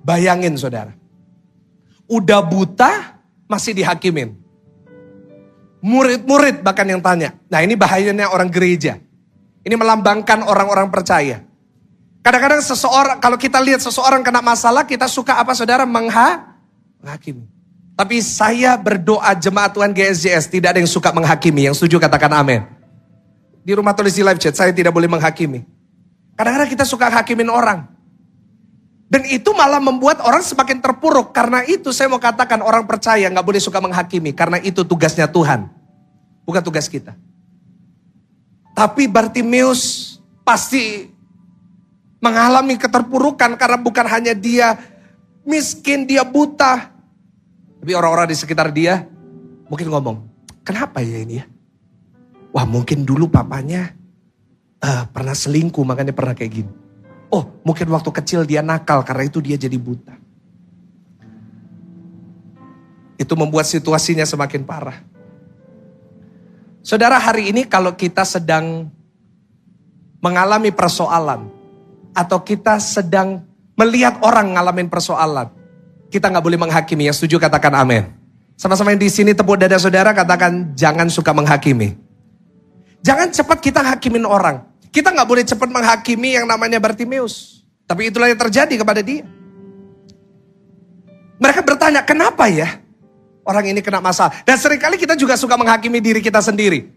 Bayangin 0.00 0.56
saudara. 0.56 0.96
Udah 2.08 2.40
buta 2.40 3.20
masih 3.44 3.76
dihakimin. 3.76 4.32
Murid-murid 5.84 6.64
bahkan 6.64 6.88
yang 6.88 7.04
tanya. 7.04 7.36
Nah 7.52 7.60
ini 7.60 7.76
bahayanya 7.76 8.32
orang 8.32 8.48
gereja. 8.48 8.96
Ini 9.68 9.76
melambangkan 9.76 10.48
orang-orang 10.48 10.88
percaya. 10.88 11.44
Kadang-kadang 12.24 12.64
seseorang, 12.64 13.20
kalau 13.20 13.36
kita 13.36 13.60
lihat 13.60 13.84
seseorang 13.84 14.24
kena 14.24 14.40
masalah, 14.40 14.88
kita 14.88 15.04
suka 15.04 15.36
apa 15.36 15.52
saudara? 15.52 15.84
Mengha, 15.84 16.56
menghakimi. 17.04 17.44
Tapi 17.92 18.16
saya 18.24 18.80
berdoa 18.80 19.36
jemaat 19.36 19.76
Tuhan 19.76 19.92
GSJS 19.92 20.48
tidak 20.48 20.72
ada 20.72 20.80
yang 20.80 20.88
suka 20.88 21.12
menghakimi. 21.12 21.68
Yang 21.68 21.84
setuju 21.84 22.00
katakan 22.00 22.32
amin. 22.32 22.64
Di 23.60 23.76
rumah 23.76 23.92
tulis 23.92 24.16
di 24.16 24.24
live 24.24 24.40
chat, 24.40 24.56
saya 24.56 24.72
tidak 24.72 24.88
boleh 24.88 25.04
menghakimi. 25.04 25.60
Kadang-kadang 26.32 26.70
kita 26.72 26.88
suka 26.88 27.12
hakimin 27.12 27.52
orang. 27.52 27.84
Dan 29.12 29.28
itu 29.28 29.52
malah 29.52 29.84
membuat 29.84 30.24
orang 30.24 30.40
semakin 30.40 30.80
terpuruk. 30.80 31.36
Karena 31.36 31.60
itu 31.68 31.92
saya 31.92 32.08
mau 32.08 32.16
katakan 32.16 32.64
orang 32.64 32.88
percaya 32.88 33.28
nggak 33.28 33.44
boleh 33.44 33.60
suka 33.60 33.84
menghakimi. 33.84 34.32
Karena 34.32 34.56
itu 34.64 34.80
tugasnya 34.80 35.28
Tuhan. 35.28 35.68
Bukan 36.48 36.64
tugas 36.64 36.88
kita. 36.88 37.12
Tapi 38.78 39.10
Bartimius 39.10 40.14
pasti 40.46 41.10
mengalami 42.22 42.78
keterpurukan 42.78 43.58
karena 43.58 43.74
bukan 43.74 44.06
hanya 44.06 44.38
dia 44.38 44.78
miskin, 45.42 46.06
dia 46.06 46.22
buta. 46.22 46.94
Tapi 47.82 47.90
orang-orang 47.90 48.30
di 48.30 48.38
sekitar 48.38 48.70
dia 48.70 49.02
mungkin 49.66 49.90
ngomong, 49.90 50.16
kenapa 50.62 51.02
ya 51.02 51.18
ini 51.18 51.42
ya? 51.42 51.50
Wah 52.54 52.62
mungkin 52.62 53.02
dulu 53.02 53.26
papanya 53.26 53.98
uh, 54.78 55.10
pernah 55.10 55.34
selingkuh 55.34 55.82
makanya 55.82 56.14
pernah 56.14 56.38
kayak 56.38 56.52
gini. 56.62 56.72
Oh 57.34 57.50
mungkin 57.66 57.90
waktu 57.90 58.14
kecil 58.14 58.46
dia 58.46 58.62
nakal 58.62 59.02
karena 59.02 59.26
itu 59.26 59.42
dia 59.42 59.58
jadi 59.58 59.74
buta. 59.74 60.14
Itu 63.18 63.34
membuat 63.34 63.66
situasinya 63.66 64.22
semakin 64.22 64.62
parah. 64.62 65.02
Saudara 66.82 67.18
hari 67.18 67.50
ini 67.50 67.66
kalau 67.66 67.94
kita 67.94 68.22
sedang 68.24 68.88
mengalami 70.22 70.70
persoalan. 70.74 71.50
Atau 72.16 72.42
kita 72.42 72.82
sedang 72.82 73.46
melihat 73.78 74.18
orang 74.26 74.58
ngalamin 74.58 74.90
persoalan. 74.90 75.50
Kita 76.10 76.26
nggak 76.32 76.42
boleh 76.42 76.58
menghakimi. 76.58 77.06
Yang 77.06 77.22
setuju 77.22 77.38
katakan 77.38 77.78
amin. 77.78 78.10
Sama-sama 78.58 78.90
yang 78.90 78.98
di 78.98 79.06
sini 79.06 79.38
tepuk 79.38 79.54
dada 79.54 79.78
saudara 79.78 80.10
katakan 80.10 80.74
jangan 80.74 81.06
suka 81.06 81.30
menghakimi. 81.30 81.94
Jangan 83.06 83.30
cepat 83.30 83.62
kita 83.62 83.80
hakimin 83.86 84.26
orang. 84.26 84.66
Kita 84.90 85.14
nggak 85.14 85.28
boleh 85.28 85.44
cepat 85.46 85.70
menghakimi 85.70 86.34
yang 86.34 86.50
namanya 86.50 86.82
Bartimeus. 86.82 87.62
Tapi 87.86 88.10
itulah 88.10 88.26
yang 88.26 88.40
terjadi 88.40 88.74
kepada 88.82 88.98
dia. 88.98 89.22
Mereka 91.38 91.62
bertanya, 91.62 92.02
kenapa 92.02 92.50
ya 92.50 92.82
orang 93.48 93.72
ini 93.72 93.80
kena 93.80 94.04
masalah? 94.04 94.44
Dan 94.44 94.60
sering 94.60 94.76
kali 94.76 95.00
kita 95.00 95.16
juga 95.16 95.40
suka 95.40 95.56
menghakimi 95.56 96.04
diri 96.04 96.20
kita 96.20 96.44
sendiri. 96.44 96.92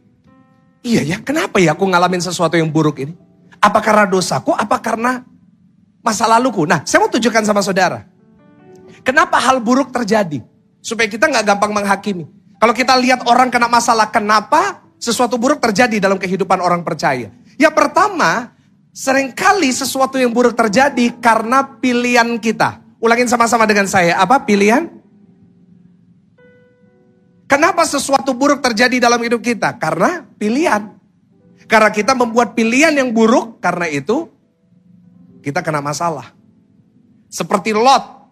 Iya 0.84 1.16
ya, 1.16 1.18
kenapa 1.24 1.64
ya 1.64 1.72
aku 1.72 1.88
ngalamin 1.88 2.20
sesuatu 2.20 2.60
yang 2.60 2.68
buruk 2.68 3.00
ini? 3.00 3.16
Apa 3.64 3.80
karena 3.80 4.04
dosaku? 4.04 4.52
Apa 4.52 4.84
karena 4.84 5.24
masa 6.04 6.28
laluku? 6.28 6.68
Nah, 6.68 6.84
saya 6.84 7.06
mau 7.06 7.10
tunjukkan 7.10 7.48
sama 7.48 7.64
saudara. 7.64 8.04
Kenapa 9.06 9.40
hal 9.40 9.64
buruk 9.64 9.94
terjadi? 9.96 10.44
Supaya 10.82 11.08
kita 11.08 11.30
nggak 11.30 11.46
gampang 11.56 11.72
menghakimi. 11.72 12.26
Kalau 12.62 12.74
kita 12.78 12.94
lihat 12.98 13.26
orang 13.26 13.50
kena 13.50 13.66
masalah, 13.66 14.10
kenapa 14.10 14.82
sesuatu 15.02 15.42
buruk 15.42 15.58
terjadi 15.58 15.98
dalam 15.98 16.22
kehidupan 16.22 16.62
orang 16.62 16.86
percaya. 16.86 17.34
Yang 17.58 17.74
pertama, 17.74 18.54
sering 18.94 19.34
kali 19.34 19.74
sesuatu 19.74 20.22
yang 20.22 20.30
buruk 20.30 20.54
terjadi 20.54 21.10
karena 21.18 21.66
pilihan 21.82 22.38
kita. 22.38 22.78
Ulangin 23.02 23.26
sama-sama 23.26 23.66
dengan 23.66 23.90
saya, 23.90 24.22
apa 24.22 24.46
pilihan? 24.46 25.01
Kenapa 27.52 27.84
sesuatu 27.84 28.32
buruk 28.32 28.64
terjadi 28.64 29.04
dalam 29.04 29.20
hidup 29.20 29.44
kita? 29.44 29.76
Karena 29.76 30.24
pilihan. 30.24 30.96
Karena 31.68 31.92
kita 31.92 32.16
membuat 32.16 32.56
pilihan 32.56 32.96
yang 32.96 33.12
buruk, 33.12 33.60
karena 33.60 33.92
itu 33.92 34.32
kita 35.44 35.60
kena 35.60 35.84
masalah. 35.84 36.32
Seperti 37.28 37.76
Lot. 37.76 38.24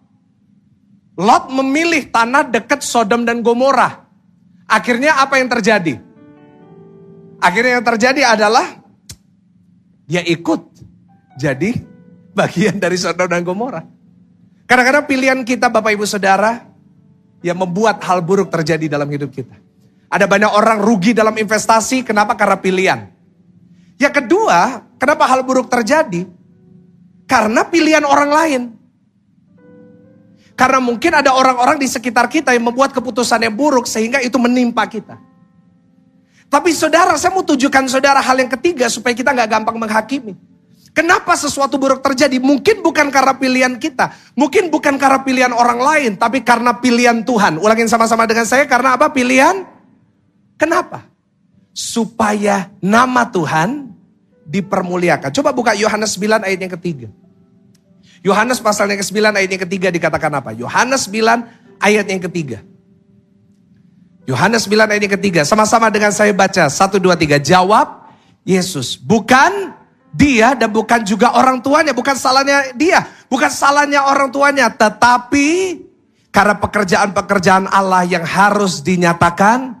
Lot 1.20 1.52
memilih 1.52 2.08
tanah 2.08 2.48
dekat 2.48 2.80
Sodom 2.80 3.28
dan 3.28 3.44
Gomorrah. 3.44 4.08
Akhirnya 4.64 5.20
apa 5.20 5.36
yang 5.36 5.52
terjadi? 5.52 6.00
Akhirnya 7.44 7.76
yang 7.76 7.84
terjadi 7.84 8.24
adalah 8.24 8.80
dia 10.08 10.24
ikut 10.24 10.60
jadi 11.36 11.76
bagian 12.32 12.80
dari 12.80 12.96
Sodom 12.96 13.28
dan 13.28 13.44
Gomora. 13.44 13.84
Kadang-kadang 14.64 15.04
pilihan 15.04 15.40
kita 15.44 15.68
Bapak 15.68 15.92
Ibu 15.92 16.08
Saudara 16.08 16.69
yang 17.40 17.56
membuat 17.56 18.00
hal 18.04 18.20
buruk 18.20 18.52
terjadi 18.52 18.86
dalam 18.88 19.08
hidup 19.08 19.32
kita. 19.32 19.56
Ada 20.10 20.26
banyak 20.26 20.50
orang 20.50 20.78
rugi 20.82 21.14
dalam 21.14 21.36
investasi, 21.38 22.02
kenapa? 22.02 22.34
Karena 22.34 22.58
pilihan. 22.58 23.00
Yang 24.00 24.24
kedua, 24.24 24.84
kenapa 24.98 25.28
hal 25.28 25.44
buruk 25.46 25.70
terjadi? 25.70 26.26
Karena 27.30 27.62
pilihan 27.62 28.02
orang 28.02 28.30
lain. 28.30 28.62
Karena 30.58 30.76
mungkin 30.82 31.14
ada 31.16 31.32
orang-orang 31.32 31.80
di 31.80 31.88
sekitar 31.88 32.28
kita 32.28 32.52
yang 32.52 32.68
membuat 32.68 32.92
keputusan 32.92 33.40
yang 33.40 33.54
buruk 33.56 33.88
sehingga 33.88 34.20
itu 34.20 34.36
menimpa 34.36 34.84
kita. 34.84 35.16
Tapi 36.50 36.74
saudara, 36.74 37.14
saya 37.14 37.30
mau 37.30 37.46
tujukan 37.46 37.86
saudara 37.86 38.18
hal 38.18 38.36
yang 38.36 38.50
ketiga 38.50 38.90
supaya 38.90 39.14
kita 39.14 39.30
nggak 39.30 39.48
gampang 39.48 39.78
menghakimi. 39.78 40.34
Kenapa 41.00 41.32
sesuatu 41.32 41.80
buruk 41.80 42.04
terjadi? 42.04 42.36
Mungkin 42.36 42.84
bukan 42.84 43.08
karena 43.08 43.32
pilihan 43.32 43.72
kita. 43.80 44.12
Mungkin 44.36 44.68
bukan 44.68 45.00
karena 45.00 45.24
pilihan 45.24 45.48
orang 45.48 45.80
lain. 45.80 46.12
Tapi 46.20 46.44
karena 46.44 46.76
pilihan 46.76 47.24
Tuhan. 47.24 47.56
Ulangin 47.56 47.88
sama-sama 47.88 48.28
dengan 48.28 48.44
saya. 48.44 48.68
Karena 48.68 49.00
apa 49.00 49.08
pilihan? 49.08 49.64
Kenapa? 50.60 51.08
Supaya 51.72 52.68
nama 52.84 53.24
Tuhan 53.32 53.96
dipermuliakan. 54.44 55.32
Coba 55.32 55.56
buka 55.56 55.72
Yohanes 55.72 56.20
9 56.20 56.44
ayat 56.44 56.68
yang 56.68 56.74
ketiga. 56.76 57.08
Yohanes 58.20 58.60
pasal 58.60 58.92
yang 58.92 59.00
ke-9 59.00 59.40
ayat 59.40 59.48
yang 59.48 59.62
ketiga 59.64 59.88
dikatakan 59.88 60.28
apa? 60.36 60.52
Yohanes 60.52 61.08
9 61.08 61.80
ayat 61.80 62.04
yang 62.12 62.20
ketiga. 62.28 62.60
Yohanes 64.28 64.68
9 64.68 64.84
ayat 64.84 65.00
yang 65.00 65.16
ketiga. 65.16 65.48
Sama-sama 65.48 65.88
dengan 65.88 66.12
saya 66.12 66.36
baca. 66.36 66.68
1, 66.68 67.00
2, 67.00 67.08
3. 67.16 67.40
Jawab 67.40 68.04
Yesus. 68.44 69.00
Bukan 69.00 69.79
dia 70.10 70.58
dan 70.58 70.70
bukan 70.70 71.06
juga 71.06 71.34
orang 71.34 71.62
tuanya, 71.62 71.94
bukan 71.94 72.18
salahnya 72.18 72.74
dia, 72.74 73.06
bukan 73.30 73.50
salahnya 73.50 74.06
orang 74.06 74.28
tuanya, 74.30 74.66
tetapi 74.70 75.78
karena 76.30 76.54
pekerjaan-pekerjaan 76.58 77.70
Allah 77.70 78.06
yang 78.06 78.26
harus 78.26 78.82
dinyatakan. 78.82 79.78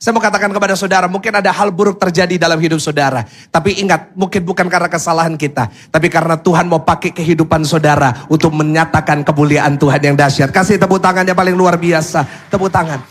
Saya 0.00 0.16
mau 0.16 0.24
katakan 0.24 0.48
kepada 0.48 0.72
saudara, 0.80 1.12
mungkin 1.12 1.28
ada 1.28 1.52
hal 1.52 1.68
buruk 1.68 2.00
terjadi 2.00 2.40
dalam 2.40 2.56
hidup 2.56 2.80
saudara. 2.80 3.20
Tapi 3.52 3.84
ingat, 3.84 4.16
mungkin 4.16 4.48
bukan 4.48 4.64
karena 4.64 4.88
kesalahan 4.88 5.36
kita. 5.36 5.68
Tapi 5.92 6.08
karena 6.08 6.40
Tuhan 6.40 6.72
mau 6.72 6.80
pakai 6.80 7.12
kehidupan 7.12 7.68
saudara 7.68 8.24
untuk 8.32 8.48
menyatakan 8.56 9.20
kemuliaan 9.20 9.76
Tuhan 9.76 10.00
yang 10.00 10.16
dahsyat. 10.16 10.56
Kasih 10.56 10.80
tepuk 10.80 11.04
tangan 11.04 11.28
yang 11.28 11.36
paling 11.36 11.52
luar 11.52 11.76
biasa. 11.76 12.48
Tepuk 12.48 12.72
tangan. 12.72 13.04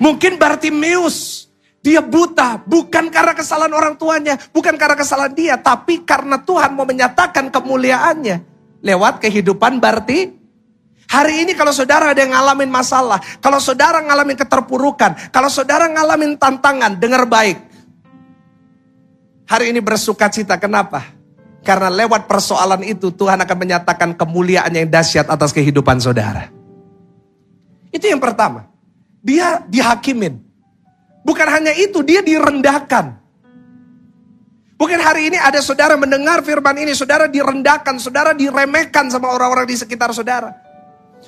Mungkin 0.00 0.40
Bartimeus 0.40 1.39
dia 1.80 2.04
buta 2.04 2.60
bukan 2.68 3.08
karena 3.08 3.32
kesalahan 3.32 3.72
orang 3.72 3.96
tuanya, 3.96 4.36
bukan 4.52 4.76
karena 4.76 4.96
kesalahan 4.96 5.32
dia, 5.32 5.54
tapi 5.56 6.04
karena 6.04 6.36
Tuhan 6.36 6.76
mau 6.76 6.84
menyatakan 6.84 7.48
kemuliaannya 7.48 8.36
lewat 8.84 9.20
kehidupan 9.24 9.80
berarti 9.80 10.36
hari 11.08 11.48
ini 11.48 11.52
kalau 11.56 11.72
saudara 11.72 12.12
ada 12.12 12.20
yang 12.20 12.36
ngalamin 12.36 12.68
masalah, 12.68 13.16
kalau 13.40 13.56
saudara 13.56 13.96
ngalamin 14.04 14.36
keterpurukan, 14.36 15.32
kalau 15.32 15.48
saudara 15.48 15.88
ngalamin 15.88 16.36
tantangan, 16.36 17.00
dengar 17.00 17.24
baik. 17.24 17.58
Hari 19.48 19.74
ini 19.74 19.82
bersuka 19.82 20.30
cita, 20.30 20.54
kenapa? 20.62 21.02
Karena 21.66 21.90
lewat 21.90 22.30
persoalan 22.30 22.86
itu 22.86 23.10
Tuhan 23.10 23.40
akan 23.42 23.56
menyatakan 23.58 24.14
kemuliaan 24.14 24.70
yang 24.70 24.86
dahsyat 24.86 25.26
atas 25.26 25.50
kehidupan 25.50 25.98
saudara. 25.98 26.48
Itu 27.90 28.06
yang 28.06 28.22
pertama. 28.22 28.70
Dia 29.20 29.60
dihakimin. 29.66 30.49
Bukan 31.20 31.48
hanya 31.48 31.72
itu, 31.76 32.00
dia 32.00 32.24
direndahkan. 32.24 33.20
Bukan 34.80 34.96
hari 34.96 35.28
ini 35.28 35.36
ada 35.36 35.60
saudara 35.60 35.92
mendengar 36.00 36.40
firman 36.40 36.72
ini, 36.80 36.96
saudara 36.96 37.28
direndahkan, 37.28 38.00
saudara 38.00 38.32
diremehkan 38.32 39.12
sama 39.12 39.28
orang-orang 39.28 39.68
di 39.68 39.76
sekitar 39.76 40.08
saudara. 40.16 40.56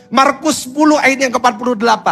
Markus 0.08 0.64
10 0.64 0.96
ayat 0.96 1.28
yang 1.28 1.32
ke-48. 1.36 2.06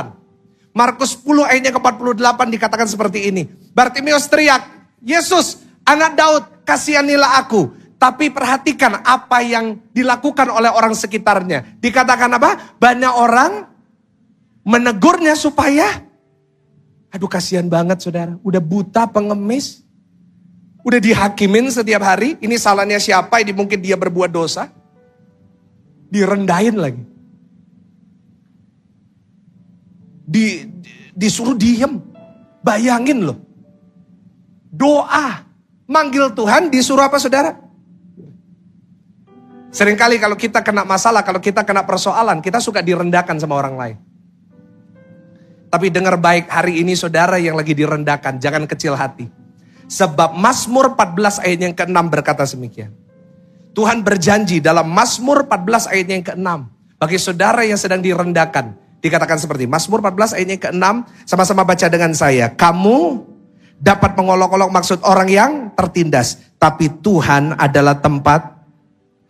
Markus 0.76 1.16
10 1.16 1.48
ayat 1.48 1.62
yang 1.64 1.76
ke-48 1.80 2.40
dikatakan 2.60 2.88
seperti 2.92 3.32
ini. 3.32 3.48
Bartimius 3.72 4.28
teriak, 4.28 4.68
Yesus 5.00 5.64
anak 5.88 6.12
Daud 6.12 6.44
kasihanilah 6.68 7.40
aku. 7.40 7.72
Tapi 8.00 8.32
perhatikan 8.32 9.00
apa 9.04 9.44
yang 9.44 9.80
dilakukan 9.92 10.48
oleh 10.48 10.72
orang 10.72 10.96
sekitarnya. 10.96 11.80
Dikatakan 11.80 12.36
apa? 12.36 12.76
Banyak 12.80 13.12
orang 13.12 13.52
menegurnya 14.64 15.36
supaya 15.36 16.08
Aduh 17.10 17.26
kasihan 17.26 17.66
banget 17.66 17.98
saudara, 18.06 18.38
udah 18.46 18.62
buta 18.62 19.02
pengemis, 19.10 19.82
udah 20.86 21.02
dihakimin 21.02 21.66
setiap 21.66 22.06
hari, 22.06 22.38
ini 22.38 22.54
salahnya 22.54 23.02
siapa, 23.02 23.42
ini 23.42 23.50
mungkin 23.50 23.82
dia 23.82 23.98
berbuat 23.98 24.30
dosa, 24.30 24.70
direndahin 26.06 26.78
lagi. 26.78 27.02
Di, 30.30 30.62
disuruh 31.10 31.58
diem, 31.58 31.98
bayangin 32.62 33.26
loh. 33.26 33.38
Doa, 34.70 35.42
manggil 35.90 36.30
Tuhan 36.30 36.70
disuruh 36.70 37.10
apa 37.10 37.18
saudara? 37.18 37.58
Seringkali 39.74 40.22
kalau 40.22 40.38
kita 40.38 40.62
kena 40.62 40.86
masalah, 40.86 41.26
kalau 41.26 41.42
kita 41.42 41.66
kena 41.66 41.82
persoalan, 41.82 42.38
kita 42.38 42.62
suka 42.62 42.82
direndahkan 42.82 43.34
sama 43.38 43.58
orang 43.58 43.74
lain. 43.74 43.96
Tapi 45.70 45.86
dengar 45.86 46.18
baik 46.18 46.50
hari 46.50 46.82
ini 46.82 46.98
saudara 46.98 47.38
yang 47.38 47.54
lagi 47.54 47.78
direndahkan, 47.78 48.42
jangan 48.42 48.66
kecil 48.66 48.98
hati. 48.98 49.30
Sebab 49.86 50.34
Mazmur 50.34 50.98
14 50.98 51.46
ayat 51.46 51.58
yang 51.62 51.74
ke-6 51.78 51.98
berkata 52.10 52.42
demikian. 52.42 52.90
Tuhan 53.70 54.02
berjanji 54.02 54.58
dalam 54.58 54.90
Mazmur 54.90 55.46
14 55.46 55.94
ayat 55.94 56.06
yang 56.10 56.24
ke-6. 56.26 56.48
Bagi 56.98 57.18
saudara 57.22 57.62
yang 57.62 57.78
sedang 57.78 58.02
direndahkan. 58.02 58.74
Dikatakan 58.98 59.38
seperti 59.38 59.70
Mazmur 59.70 60.02
14 60.02 60.42
ayat 60.42 60.48
yang 60.50 60.62
ke-6. 60.62 60.86
Sama-sama 61.22 61.62
baca 61.62 61.86
dengan 61.86 62.10
saya. 62.18 62.50
Kamu 62.50 62.98
dapat 63.78 64.18
mengolok-olok 64.18 64.74
maksud 64.74 64.98
orang 65.06 65.30
yang 65.30 65.50
tertindas. 65.78 66.38
Tapi 66.58 66.98
Tuhan 66.98 67.54
adalah 67.54 67.98
tempat. 68.02 68.58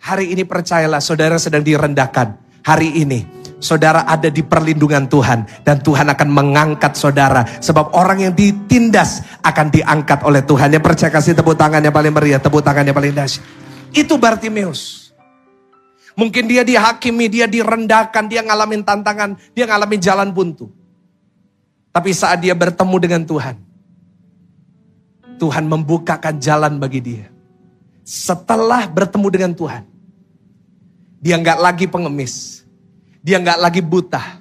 Hari 0.00 0.32
ini 0.32 0.48
percayalah 0.48 1.04
saudara 1.04 1.36
sedang 1.36 1.60
direndahkan. 1.60 2.32
Hari 2.64 3.00
ini 3.00 3.39
saudara 3.60 4.08
ada 4.08 4.32
di 4.32 4.40
perlindungan 4.40 5.06
Tuhan 5.06 5.46
dan 5.62 5.78
Tuhan 5.84 6.08
akan 6.10 6.28
mengangkat 6.32 6.96
saudara 6.96 7.44
sebab 7.60 7.92
orang 7.94 8.26
yang 8.26 8.34
ditindas 8.34 9.22
akan 9.44 9.70
diangkat 9.70 10.24
oleh 10.24 10.42
Tuhan. 10.42 10.72
Yang 10.72 10.84
percaya 10.84 11.10
kasih 11.12 11.36
tepuk 11.36 11.54
tangan 11.54 11.84
yang 11.84 11.94
paling 11.94 12.10
meriah, 12.10 12.40
tepuk 12.40 12.64
tangan 12.64 12.82
yang 12.82 12.96
paling 12.96 13.14
dahsyat. 13.14 13.44
Itu 13.94 14.16
Bartimeus. 14.16 15.12
Mungkin 16.18 16.50
dia 16.50 16.66
dihakimi, 16.66 17.30
dia 17.30 17.46
direndahkan, 17.46 18.26
dia 18.26 18.42
ngalamin 18.42 18.82
tantangan, 18.82 19.38
dia 19.54 19.64
ngalamin 19.64 20.00
jalan 20.02 20.28
buntu. 20.34 20.68
Tapi 21.94 22.10
saat 22.10 22.42
dia 22.42 22.52
bertemu 22.52 22.96
dengan 22.98 23.22
Tuhan, 23.24 23.56
Tuhan 25.38 25.64
membukakan 25.64 26.36
jalan 26.42 26.76
bagi 26.76 27.00
dia. 27.00 27.26
Setelah 28.04 28.90
bertemu 28.90 29.28
dengan 29.30 29.52
Tuhan, 29.54 29.82
dia 31.22 31.38
nggak 31.38 31.58
lagi 31.62 31.86
pengemis 31.86 32.60
dia 33.20 33.36
nggak 33.40 33.60
lagi 33.60 33.80
buta. 33.84 34.40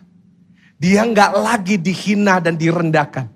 Dia 0.80 1.04
nggak 1.04 1.32
lagi 1.36 1.76
dihina 1.76 2.40
dan 2.40 2.56
direndahkan. 2.56 3.28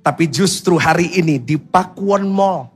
Tapi 0.00 0.24
justru 0.30 0.78
hari 0.78 1.10
ini 1.18 1.36
di 1.36 1.58
Pakuan 1.58 2.24
Mall, 2.24 2.70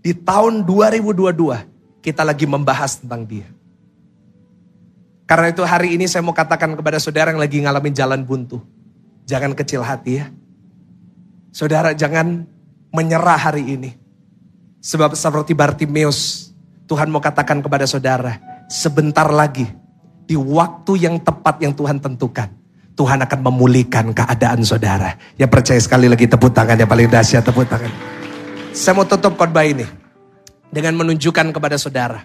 di 0.00 0.16
tahun 0.16 0.64
2022, 0.64 2.00
kita 2.00 2.24
lagi 2.24 2.48
membahas 2.48 2.98
tentang 2.98 3.28
dia. 3.28 3.46
Karena 5.28 5.52
itu 5.52 5.62
hari 5.62 5.94
ini 5.94 6.08
saya 6.08 6.24
mau 6.24 6.32
katakan 6.32 6.74
kepada 6.74 6.96
saudara 6.96 7.30
yang 7.30 7.42
lagi 7.42 7.60
ngalamin 7.60 7.94
jalan 7.94 8.20
buntu. 8.24 8.62
Jangan 9.26 9.52
kecil 9.52 9.82
hati 9.82 10.22
ya. 10.22 10.26
Saudara 11.52 11.92
jangan 11.92 12.46
menyerah 12.94 13.36
hari 13.36 13.76
ini. 13.76 13.90
Sebab 14.80 15.18
seperti 15.18 15.50
Bartimeus, 15.50 16.50
Tuhan 16.86 17.10
mau 17.10 17.18
katakan 17.18 17.58
kepada 17.58 17.84
saudara, 17.90 18.38
sebentar 18.70 19.26
lagi 19.26 19.66
di 20.26 20.34
waktu 20.34 21.06
yang 21.06 21.22
tepat 21.22 21.62
yang 21.62 21.72
Tuhan 21.72 22.02
tentukan. 22.02 22.50
Tuhan 22.96 23.22
akan 23.22 23.40
memulihkan 23.46 24.10
keadaan 24.10 24.64
saudara. 24.66 25.14
Ya 25.38 25.46
percaya 25.46 25.78
sekali 25.78 26.10
lagi 26.10 26.26
tepuk 26.26 26.50
tangan 26.50 26.80
yang 26.80 26.90
paling 26.90 27.06
dahsyat 27.06 27.44
tepuk 27.44 27.68
tangan. 27.68 27.92
Saya 28.72 28.96
mau 28.96 29.06
tutup 29.06 29.36
khotbah 29.38 29.64
ini 29.68 29.84
dengan 30.72 30.96
menunjukkan 30.98 31.54
kepada 31.54 31.76
saudara. 31.76 32.24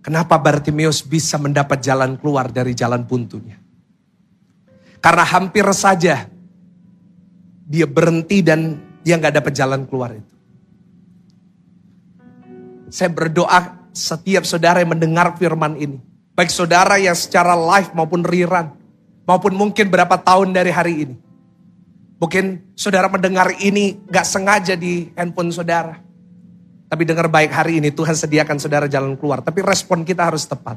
Kenapa 0.00 0.36
Bartimeus 0.40 1.00
bisa 1.04 1.36
mendapat 1.40 1.80
jalan 1.80 2.16
keluar 2.20 2.52
dari 2.52 2.76
jalan 2.76 3.04
buntunya. 3.04 3.56
Karena 5.00 5.24
hampir 5.28 5.64
saja 5.76 6.24
dia 7.64 7.86
berhenti 7.88 8.40
dan 8.40 8.80
dia 9.04 9.20
nggak 9.20 9.44
dapat 9.44 9.52
jalan 9.52 9.84
keluar 9.84 10.16
itu. 10.16 10.34
Saya 12.88 13.12
berdoa 13.12 13.92
setiap 13.92 14.48
saudara 14.48 14.80
yang 14.80 14.96
mendengar 14.96 15.36
firman 15.36 15.76
ini 15.76 16.13
Baik 16.34 16.50
saudara 16.50 16.98
yang 16.98 17.14
secara 17.14 17.54
live 17.54 17.94
maupun 17.94 18.26
rerun. 18.26 18.74
Maupun 19.24 19.54
mungkin 19.54 19.86
berapa 19.86 20.18
tahun 20.18 20.50
dari 20.50 20.74
hari 20.74 20.94
ini. 21.06 21.16
Mungkin 22.18 22.74
saudara 22.74 23.06
mendengar 23.06 23.54
ini 23.62 24.02
gak 24.10 24.26
sengaja 24.26 24.74
di 24.74 25.14
handphone 25.14 25.54
saudara. 25.54 26.02
Tapi 26.90 27.02
dengar 27.06 27.30
baik 27.30 27.54
hari 27.54 27.78
ini 27.78 27.94
Tuhan 27.94 28.18
sediakan 28.18 28.58
saudara 28.58 28.90
jalan 28.90 29.14
keluar. 29.14 29.46
Tapi 29.46 29.62
respon 29.62 30.02
kita 30.02 30.26
harus 30.26 30.42
tepat. 30.44 30.76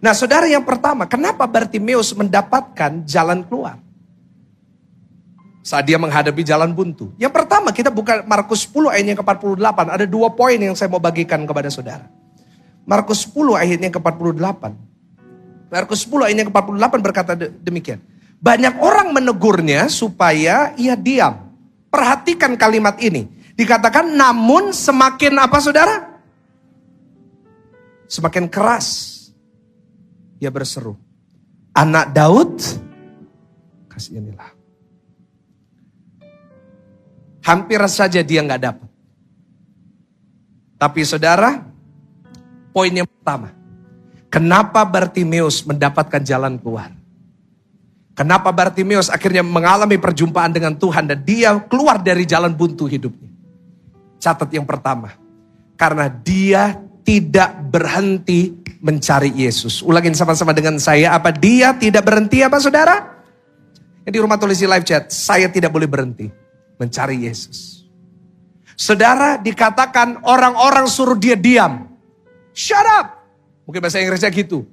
Nah 0.00 0.16
saudara 0.16 0.48
yang 0.48 0.64
pertama, 0.64 1.04
kenapa 1.04 1.44
Bartimeus 1.44 2.16
mendapatkan 2.16 3.04
jalan 3.04 3.44
keluar? 3.44 3.76
Saat 5.60 5.84
dia 5.84 6.00
menghadapi 6.00 6.40
jalan 6.40 6.72
buntu. 6.72 7.12
Yang 7.20 7.36
pertama 7.36 7.68
kita 7.68 7.92
buka 7.92 8.24
Markus 8.24 8.64
10 8.64 8.96
ayat 8.96 9.06
yang 9.12 9.20
ke-48. 9.20 9.78
Ada 9.92 10.06
dua 10.08 10.32
poin 10.32 10.56
yang 10.56 10.72
saya 10.72 10.88
mau 10.88 10.98
bagikan 11.04 11.44
kepada 11.44 11.68
saudara. 11.68 12.08
Markus 12.90 13.22
10 13.22 13.54
ayat 13.54 13.78
yang 13.78 13.94
ke-48. 13.94 14.62
Markus 15.70 16.02
10 16.10 16.26
ayat 16.26 16.36
yang 16.42 16.48
ke-48 16.50 16.94
berkata 16.98 17.32
demikian. 17.38 18.02
Banyak 18.42 18.82
orang 18.82 19.14
menegurnya 19.14 19.86
supaya 19.86 20.74
ia 20.74 20.98
diam. 20.98 21.54
Perhatikan 21.86 22.58
kalimat 22.58 22.98
ini. 22.98 23.30
Dikatakan 23.54 24.10
namun 24.10 24.74
semakin 24.74 25.38
apa 25.38 25.62
saudara? 25.62 26.18
Semakin 28.10 28.50
keras 28.50 29.20
ia 30.42 30.50
berseru. 30.50 30.98
Anak 31.70 32.10
Daud, 32.10 32.58
kasihanilah. 33.86 34.50
Hampir 37.46 37.78
saja 37.86 38.18
dia 38.26 38.42
nggak 38.42 38.62
dapat. 38.66 38.90
Tapi 40.80 41.00
saudara, 41.06 41.69
poin 42.70 42.90
yang 42.90 43.06
pertama. 43.06 43.54
Kenapa 44.30 44.86
Bartimeus 44.86 45.66
mendapatkan 45.66 46.22
jalan 46.22 46.54
keluar? 46.56 46.94
Kenapa 48.14 48.52
Bartimeus 48.54 49.10
akhirnya 49.10 49.42
mengalami 49.42 49.98
perjumpaan 49.98 50.54
dengan 50.54 50.76
Tuhan 50.76 51.10
dan 51.10 51.18
dia 51.24 51.56
keluar 51.66 51.98
dari 51.98 52.22
jalan 52.28 52.54
buntu 52.54 52.86
hidupnya? 52.86 53.30
Catat 54.20 54.50
yang 54.54 54.68
pertama. 54.68 55.16
Karena 55.74 56.06
dia 56.06 56.76
tidak 57.02 57.72
berhenti 57.72 58.60
mencari 58.84 59.32
Yesus. 59.34 59.82
Ulangin 59.82 60.14
sama-sama 60.14 60.54
dengan 60.54 60.78
saya, 60.78 61.16
apa 61.16 61.34
dia 61.34 61.74
tidak 61.74 62.04
berhenti 62.04 62.44
apa 62.44 62.60
saudara? 62.60 62.96
Di 64.04 64.18
rumah 64.18 64.40
tulis 64.40 64.58
di 64.58 64.66
live 64.66 64.86
chat, 64.86 65.10
saya 65.12 65.46
tidak 65.50 65.70
boleh 65.70 65.86
berhenti 65.86 66.26
mencari 66.80 67.28
Yesus. 67.28 67.84
Saudara 68.74 69.36
dikatakan 69.36 70.24
orang-orang 70.24 70.88
suruh 70.88 71.14
dia 71.14 71.36
diam. 71.36 71.89
Shut 72.54 72.86
up. 72.98 73.20
Mungkin 73.66 73.80
bahasa 73.80 74.02
Inggrisnya 74.02 74.30
gitu. 74.34 74.66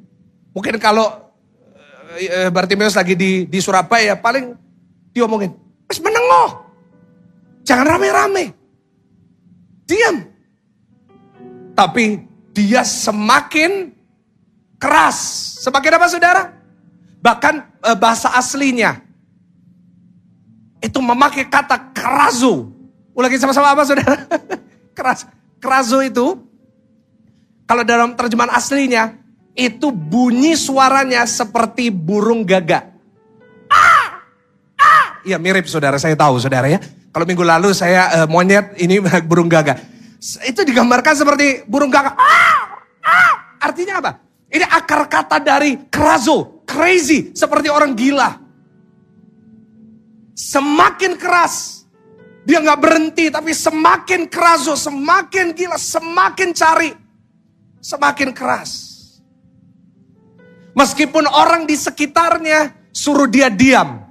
Mungkin 0.53 0.81
kalau 0.81 1.27
e, 2.17 2.49
Bartimeus 2.49 2.97
lagi 2.97 3.13
di, 3.13 3.45
di 3.45 3.59
Surabaya 3.61 4.17
paling 4.17 4.57
diomongin. 5.13 5.53
Mas 5.85 6.01
menengoh. 6.01 6.65
Jangan 7.61 7.85
rame-rame. 7.85 8.57
Diam. 9.85 10.25
Tapi 11.77 12.25
dia 12.55 12.81
semakin 12.81 13.93
keras. 14.81 15.17
Semakin 15.61 15.91
apa 15.93 16.07
saudara? 16.09 16.43
Bahkan 17.21 17.53
e, 17.85 17.89
bahasa 17.93 18.33
aslinya 18.33 19.07
itu 20.81 20.99
memakai 21.01 21.45
kata 21.45 21.93
kerazo. 21.93 22.69
Ulangi 23.17 23.41
sama-sama 23.41 23.73
apa 23.73 23.81
saudara? 23.85 24.15
Keras. 24.97 25.25
Kerazo 25.57 26.05
itu 26.05 26.37
kalau 27.67 27.83
dalam 27.83 28.15
terjemahan 28.15 28.55
aslinya 28.55 29.19
itu 29.51 29.91
bunyi 29.91 30.55
suaranya 30.55 31.27
seperti 31.27 31.91
burung 31.91 32.47
gagak. 32.47 32.87
Ah! 33.67 34.23
Ah! 34.79 35.05
Ya 35.27 35.35
mirip 35.35 35.67
saudara, 35.67 35.99
saya 35.99 36.15
tahu 36.15 36.39
saudara 36.39 36.71
ya. 36.71 36.79
Kalau 37.11 37.27
minggu 37.27 37.43
lalu 37.43 37.75
saya 37.75 38.23
uh, 38.23 38.27
monyet, 38.31 38.79
ini 38.79 39.03
burung 39.29 39.51
gagak. 39.51 39.83
Itu 40.47 40.63
digambarkan 40.63 41.13
seperti 41.13 41.67
burung 41.67 41.91
gagak. 41.91 42.15
Artinya 43.57 43.99
apa? 43.99 44.11
Ini 44.47 44.63
akar 44.63 45.11
kata 45.11 45.43
dari 45.43 45.91
kerazo, 45.91 46.63
crazy, 46.63 47.35
seperti 47.35 47.67
orang 47.67 47.91
gila. 47.99 48.31
Semakin 50.37 51.19
keras, 51.19 51.83
dia 52.47 52.63
nggak 52.63 52.79
berhenti, 52.79 53.27
tapi 53.27 53.51
semakin 53.51 54.31
kerazo, 54.31 54.79
semakin 54.79 55.51
gila, 55.51 55.75
semakin 55.75 56.55
cari, 56.55 56.93
semakin 57.81 58.31
keras. 58.35 58.85
Meskipun 60.77 61.25
orang 61.25 61.65
di 61.65 61.73
sekitarnya 61.73 62.91
suruh 62.93 63.25
dia 63.25 63.49
diam. 63.49 64.05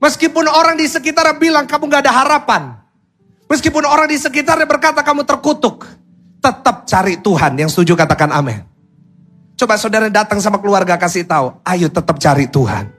Meskipun 0.00 0.48
orang 0.48 0.76
di 0.76 0.88
sekitar 0.88 1.28
bilang 1.36 1.68
kamu 1.68 1.88
gak 1.92 2.04
ada 2.08 2.12
harapan. 2.12 2.62
Meskipun 3.46 3.84
orang 3.84 4.10
di 4.10 4.18
sekitarnya 4.18 4.66
berkata 4.66 5.00
kamu 5.04 5.22
terkutuk, 5.22 5.86
tetap 6.40 6.84
cari 6.88 7.20
Tuhan. 7.20 7.52
Yang 7.56 7.76
setuju 7.76 7.94
katakan 7.94 8.32
amin. 8.32 8.60
Coba 9.56 9.80
saudara 9.80 10.12
datang 10.12 10.36
sama 10.36 10.60
keluarga 10.60 11.00
kasih 11.00 11.24
tahu, 11.24 11.56
ayo 11.64 11.88
tetap 11.88 12.20
cari 12.20 12.44
Tuhan. 12.44 12.92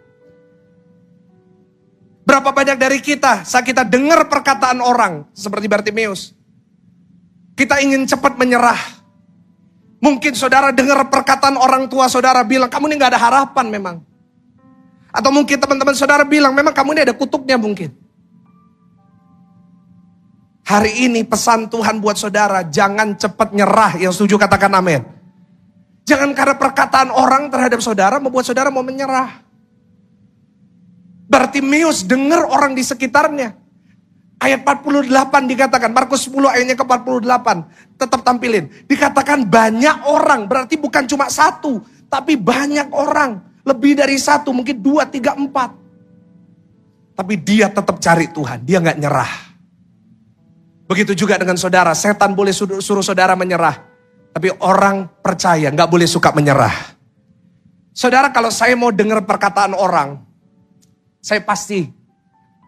Berapa 2.26 2.50
banyak 2.50 2.76
dari 2.82 3.00
kita 3.00 3.46
saat 3.46 3.64
kita 3.64 3.86
dengar 3.86 4.26
perkataan 4.28 4.82
orang 4.82 5.30
seperti 5.38 5.70
Bartimeus, 5.70 6.34
kita 7.54 7.80
ingin 7.80 8.10
cepat 8.10 8.36
menyerah. 8.36 8.97
Mungkin 9.98 10.34
saudara 10.38 10.70
dengar 10.70 11.10
perkataan 11.10 11.58
orang 11.58 11.90
tua 11.90 12.06
saudara 12.06 12.46
bilang, 12.46 12.70
kamu 12.70 12.94
ini 12.94 12.96
gak 13.02 13.18
ada 13.18 13.22
harapan 13.22 13.66
memang. 13.70 13.96
Atau 15.10 15.34
mungkin 15.34 15.58
teman-teman 15.58 15.98
saudara 15.98 16.22
bilang, 16.22 16.54
memang 16.54 16.70
kamu 16.70 16.94
ini 16.94 17.02
ada 17.10 17.16
kutuknya 17.18 17.58
mungkin. 17.58 17.90
Hari 20.68 21.08
ini 21.10 21.24
pesan 21.24 21.72
Tuhan 21.72 21.98
buat 21.98 22.20
saudara, 22.20 22.62
jangan 22.68 23.18
cepat 23.18 23.56
nyerah. 23.56 23.98
Yang 23.98 24.22
setuju 24.22 24.36
katakan 24.38 24.70
amin. 24.78 25.02
Jangan 26.08 26.32
karena 26.36 26.56
perkataan 26.56 27.10
orang 27.12 27.52
terhadap 27.52 27.80
saudara 27.84 28.20
membuat 28.22 28.48
saudara 28.48 28.72
mau 28.72 28.84
menyerah. 28.84 29.44
Bartimeus 31.28 32.08
dengar 32.08 32.48
orang 32.48 32.72
di 32.72 32.84
sekitarnya. 32.84 33.67
Ayat 34.38 34.62
48 34.62 35.50
dikatakan, 35.50 35.90
Markus 35.90 36.30
10 36.30 36.46
ayatnya 36.46 36.78
ke 36.78 36.86
48. 36.86 37.98
Tetap 37.98 38.22
tampilin. 38.22 38.70
Dikatakan 38.86 39.50
banyak 39.50 40.06
orang, 40.06 40.46
berarti 40.46 40.78
bukan 40.78 41.10
cuma 41.10 41.26
satu. 41.26 41.82
Tapi 42.06 42.38
banyak 42.38 42.94
orang. 42.94 43.42
Lebih 43.66 43.98
dari 43.98 44.14
satu, 44.22 44.54
mungkin 44.54 44.78
dua, 44.78 45.10
tiga, 45.10 45.34
empat. 45.34 45.74
Tapi 47.18 47.34
dia 47.42 47.66
tetap 47.74 47.98
cari 47.98 48.30
Tuhan, 48.30 48.62
dia 48.62 48.78
nggak 48.78 49.00
nyerah. 49.02 49.34
Begitu 50.86 51.18
juga 51.18 51.42
dengan 51.42 51.58
saudara, 51.58 51.98
setan 51.98 52.38
boleh 52.38 52.54
suruh 52.54 53.02
saudara 53.02 53.34
menyerah. 53.34 53.74
Tapi 54.38 54.54
orang 54.62 55.10
percaya 55.26 55.74
nggak 55.74 55.90
boleh 55.90 56.06
suka 56.06 56.30
menyerah. 56.30 56.94
Saudara 57.90 58.30
kalau 58.30 58.54
saya 58.54 58.78
mau 58.78 58.94
dengar 58.94 59.26
perkataan 59.26 59.74
orang, 59.74 60.22
saya 61.26 61.42
pasti 61.42 61.90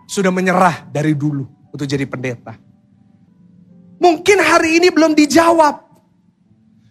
sudah 0.09 0.33
menyerah 0.33 0.89
dari 0.89 1.13
dulu 1.13 1.58
untuk 1.73 1.85
jadi 1.85 2.05
pendeta. 2.05 2.57
Mungkin 3.99 4.37
hari 4.39 4.79
ini 4.79 4.89
belum 4.89 5.11
dijawab. 5.13 5.85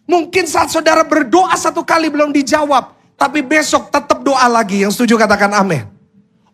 Mungkin 0.09 0.45
saat 0.49 0.73
saudara 0.73 1.05
berdoa 1.05 1.53
satu 1.57 1.85
kali 1.85 2.13
belum 2.13 2.33
dijawab. 2.33 2.97
Tapi 3.19 3.43
besok 3.43 3.91
tetap 3.91 4.23
doa 4.23 4.47
lagi. 4.47 4.85
Yang 4.85 5.01
setuju 5.01 5.19
katakan 5.21 5.53
amin. 5.57 5.89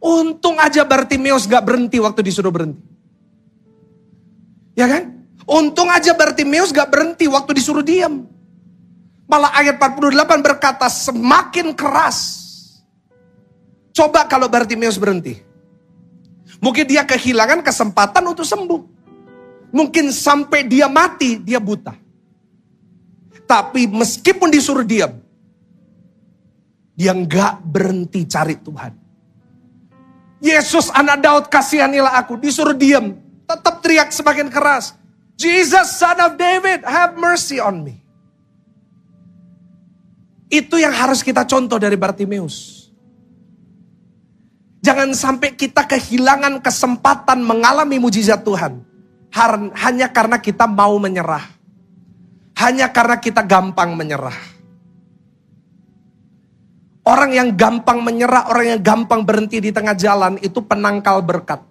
Untung 0.05 0.61
aja 0.61 0.85
Bartimeus 0.85 1.49
gak 1.49 1.65
berhenti 1.65 1.97
waktu 1.97 2.21
disuruh 2.25 2.53
berhenti. 2.53 2.85
Ya 4.77 4.91
kan? 4.91 5.27
Untung 5.45 5.89
aja 5.89 6.13
Bartimeus 6.13 6.73
gak 6.73 6.89
berhenti 6.93 7.25
waktu 7.29 7.51
disuruh 7.57 7.85
diam. 7.85 8.29
Malah 9.25 9.57
ayat 9.57 9.81
48 9.81 10.45
berkata 10.45 10.87
semakin 10.89 11.73
keras. 11.73 12.19
Coba 13.95 14.27
kalau 14.29 14.51
Bartimeus 14.51 14.99
berhenti. 15.01 15.54
Mungkin 16.65 16.89
dia 16.89 17.05
kehilangan 17.05 17.61
kesempatan 17.61 18.25
untuk 18.25 18.49
sembuh. 18.49 18.81
Mungkin 19.69 20.09
sampai 20.09 20.65
dia 20.65 20.89
mati, 20.89 21.37
dia 21.37 21.61
buta. 21.61 21.93
Tapi 23.45 23.85
meskipun 23.85 24.49
disuruh 24.49 24.87
diam, 24.87 25.21
dia 26.97 27.13
nggak 27.13 27.61
berhenti 27.69 28.25
cari 28.25 28.57
Tuhan. 28.57 28.93
Yesus 30.41 30.89
anak 30.89 31.21
Daud 31.21 31.45
kasihanilah 31.53 32.17
aku, 32.17 32.41
disuruh 32.41 32.73
diam. 32.73 33.13
Tetap 33.45 33.85
teriak 33.85 34.09
semakin 34.09 34.49
keras. 34.49 34.97
Jesus 35.37 36.01
son 36.01 36.17
of 36.17 36.41
David, 36.41 36.81
have 36.89 37.21
mercy 37.21 37.61
on 37.61 37.85
me. 37.85 38.01
Itu 40.49 40.81
yang 40.81 40.97
harus 40.97 41.21
kita 41.21 41.45
contoh 41.45 41.77
dari 41.77 41.99
Bartimeus. 42.01 42.84
Jangan 44.85 45.17
sampai 45.17 45.57
kita 45.57 45.89
kehilangan 45.89 46.61
kesempatan 46.61 47.41
mengalami 47.41 47.97
mujizat 47.97 48.45
Tuhan. 48.45 48.85
Hanya 49.81 50.13
karena 50.13 50.37
kita 50.37 50.69
mau 50.69 51.01
menyerah. 51.01 51.41
Hanya 52.61 52.93
karena 52.93 53.17
kita 53.17 53.41
gampang 53.49 53.97
menyerah. 53.97 54.37
Orang 57.05 57.33
yang 57.33 57.57
gampang 57.57 58.05
menyerah, 58.05 58.53
orang 58.53 58.77
yang 58.77 58.81
gampang 58.85 59.25
berhenti 59.25 59.61
di 59.61 59.73
tengah 59.73 59.97
jalan 59.97 60.37
itu 60.45 60.61
penangkal 60.61 61.25
berkat. 61.25 61.65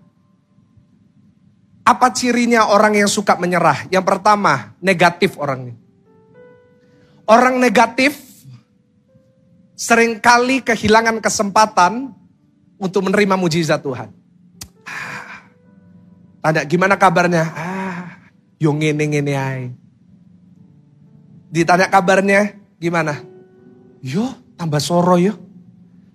Apa 1.86 2.10
cirinya 2.14 2.70
orang 2.70 2.98
yang 2.98 3.10
suka 3.10 3.38
menyerah? 3.38 3.90
Yang 3.94 4.10
pertama, 4.10 4.74
negatif 4.82 5.38
orangnya. 5.38 5.78
Orang 7.30 7.62
negatif 7.62 8.18
sering 9.78 10.18
kali 10.18 10.66
kehilangan 10.66 11.22
kesempatan 11.22 12.14
untuk 12.78 13.06
menerima 13.06 13.36
mujizat 13.38 13.82
Tuhan. 13.82 14.10
Ah, 14.84 15.48
tanya 16.44 16.62
gimana 16.68 16.96
kabarnya? 17.00 17.44
Ah, 17.54 18.20
yung 18.60 18.80
ngene 18.82 19.04
ngene 19.10 19.34
ay. 19.34 19.62
Ditanya 21.54 21.88
kabarnya 21.88 22.58
gimana? 22.82 23.22
Yo, 24.02 24.34
tambah 24.58 24.82
soro 24.82 25.16
yo. 25.22 25.38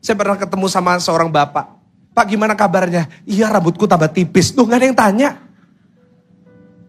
Saya 0.03 0.19
pernah 0.19 0.39
ketemu 0.39 0.67
sama 0.67 0.99
seorang 0.99 1.31
bapak. 1.31 1.79
Pak 2.15 2.27
gimana 2.27 2.59
kabarnya? 2.59 3.07
Iya 3.23 3.47
rambutku 3.51 3.87
tambah 3.87 4.11
tipis. 4.11 4.51
Tuh 4.51 4.67
gak 4.67 4.83
ada 4.83 4.87
yang 4.91 4.99
tanya. 4.99 5.31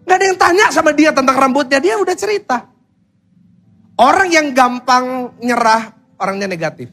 Gak 0.09 0.17
ada 0.17 0.25
yang 0.25 0.39
tanya 0.41 0.65
sama 0.73 0.89
dia 0.93 1.13
tentang 1.13 1.37
rambutnya. 1.37 1.77
Dia 1.77 2.01
udah 2.01 2.15
cerita. 2.17 2.65
Orang 3.99 4.31
yang 4.31 4.55
gampang 4.55 5.35
nyerah, 5.43 5.91
orangnya 6.17 6.47
negatif. 6.47 6.89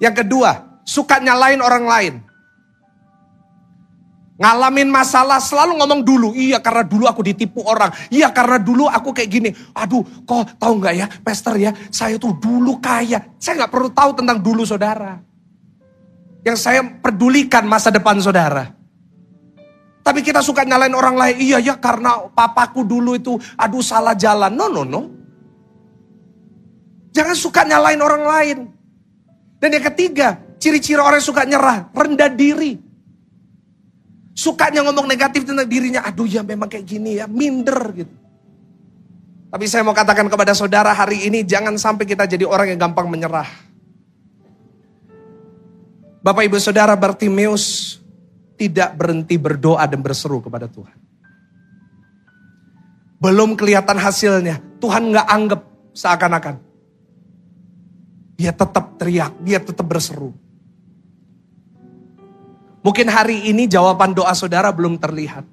Yang 0.00 0.24
kedua, 0.24 0.69
suka 0.84 1.20
nyalain 1.20 1.60
orang 1.60 1.84
lain. 1.86 2.14
Ngalamin 4.40 4.88
masalah 4.88 5.36
selalu 5.36 5.76
ngomong 5.76 6.00
dulu. 6.00 6.28
Iya 6.32 6.64
karena 6.64 6.80
dulu 6.80 7.04
aku 7.04 7.20
ditipu 7.20 7.60
orang. 7.60 7.92
Iya 8.08 8.32
karena 8.32 8.56
dulu 8.56 8.88
aku 8.88 9.12
kayak 9.12 9.28
gini. 9.28 9.52
Aduh 9.76 10.00
kok 10.24 10.56
tahu 10.56 10.80
nggak 10.80 10.94
ya 10.96 11.06
pester 11.20 11.60
ya. 11.60 11.76
Saya 11.92 12.16
tuh 12.16 12.32
dulu 12.40 12.80
kaya. 12.80 13.20
Saya 13.36 13.60
nggak 13.60 13.72
perlu 13.72 13.92
tahu 13.92 14.16
tentang 14.16 14.40
dulu 14.40 14.64
saudara. 14.64 15.20
Yang 16.40 16.56
saya 16.56 16.80
pedulikan 16.80 17.68
masa 17.68 17.92
depan 17.92 18.16
saudara. 18.16 18.72
Tapi 20.00 20.24
kita 20.24 20.40
suka 20.40 20.64
nyalain 20.64 20.96
orang 20.96 21.20
lain. 21.20 21.36
Iya 21.36 21.60
ya 21.60 21.74
karena 21.76 22.24
papaku 22.32 22.88
dulu 22.88 23.20
itu 23.20 23.36
aduh 23.60 23.84
salah 23.84 24.16
jalan. 24.16 24.56
No 24.56 24.72
no 24.72 24.88
no. 24.88 25.20
Jangan 27.12 27.36
suka 27.36 27.68
nyalain 27.68 28.00
orang 28.00 28.24
lain. 28.24 28.58
Dan 29.60 29.76
yang 29.76 29.84
ketiga, 29.92 30.40
ciri-ciri 30.60 31.00
orang 31.00 31.24
suka 31.24 31.48
nyerah, 31.48 31.88
rendah 31.90 32.28
diri. 32.28 32.76
Sukanya 34.36 34.84
ngomong 34.86 35.08
negatif 35.08 35.48
tentang 35.48 35.66
dirinya, 35.66 36.04
aduh 36.04 36.28
ya 36.28 36.44
memang 36.44 36.68
kayak 36.68 36.86
gini 36.86 37.18
ya, 37.18 37.26
minder 37.26 37.80
gitu. 37.96 38.14
Tapi 39.50 39.64
saya 39.66 39.82
mau 39.82 39.96
katakan 39.96 40.30
kepada 40.30 40.54
saudara 40.54 40.94
hari 40.94 41.26
ini, 41.26 41.42
jangan 41.42 41.74
sampai 41.74 42.06
kita 42.06 42.28
jadi 42.28 42.46
orang 42.46 42.70
yang 42.70 42.78
gampang 42.78 43.10
menyerah. 43.10 43.48
Bapak 46.22 46.46
ibu 46.46 46.60
saudara 46.60 46.94
Bartimeus 46.94 47.98
tidak 48.54 48.94
berhenti 48.94 49.40
berdoa 49.40 49.82
dan 49.88 50.04
berseru 50.04 50.38
kepada 50.38 50.70
Tuhan. 50.70 50.94
Belum 53.18 53.56
kelihatan 53.56 53.98
hasilnya, 53.98 54.60
Tuhan 54.78 55.10
nggak 55.10 55.26
anggap 55.26 55.60
seakan-akan. 55.96 56.56
Dia 58.38 58.52
tetap 58.56 58.96
teriak, 58.96 59.36
dia 59.44 59.60
tetap 59.60 59.84
berseru. 59.84 60.32
Mungkin 62.80 63.12
hari 63.12 63.52
ini 63.52 63.68
jawaban 63.68 64.16
doa 64.16 64.32
saudara 64.32 64.72
belum 64.72 64.96
terlihat. 64.96 65.44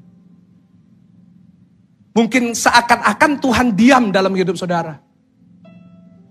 Mungkin 2.16 2.56
seakan-akan 2.56 3.32
Tuhan 3.44 3.68
diam 3.78 4.10
dalam 4.10 4.34
hidup 4.34 4.58
saudara. 4.58 4.98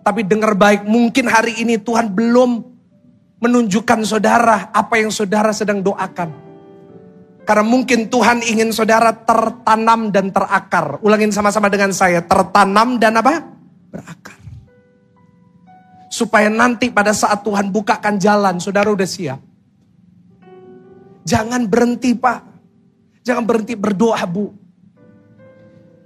Tapi 0.02 0.26
dengar 0.26 0.56
baik, 0.58 0.88
mungkin 0.88 1.30
hari 1.30 1.62
ini 1.62 1.78
Tuhan 1.78 2.10
belum 2.10 2.64
menunjukkan 3.38 4.00
saudara 4.02 4.72
apa 4.72 4.98
yang 4.98 5.12
saudara 5.12 5.52
sedang 5.52 5.84
doakan. 5.84 6.32
Karena 7.46 7.62
mungkin 7.62 8.10
Tuhan 8.10 8.42
ingin 8.42 8.74
saudara 8.74 9.14
tertanam 9.14 10.10
dan 10.10 10.34
terakar. 10.34 10.98
Ulangin 11.06 11.30
sama-sama 11.30 11.70
dengan 11.70 11.94
saya, 11.94 12.18
tertanam 12.18 12.98
dan 12.98 13.22
apa? 13.22 13.46
Berakar. 13.86 14.34
Supaya 16.10 16.50
nanti 16.50 16.90
pada 16.90 17.14
saat 17.14 17.46
Tuhan 17.46 17.70
bukakan 17.70 18.18
jalan, 18.18 18.58
saudara 18.58 18.90
udah 18.90 19.06
siap. 19.06 19.38
Jangan 21.26 21.66
berhenti 21.66 22.14
pak. 22.14 22.40
Jangan 23.26 23.42
berhenti 23.42 23.74
berdoa 23.74 24.22
bu. 24.30 24.54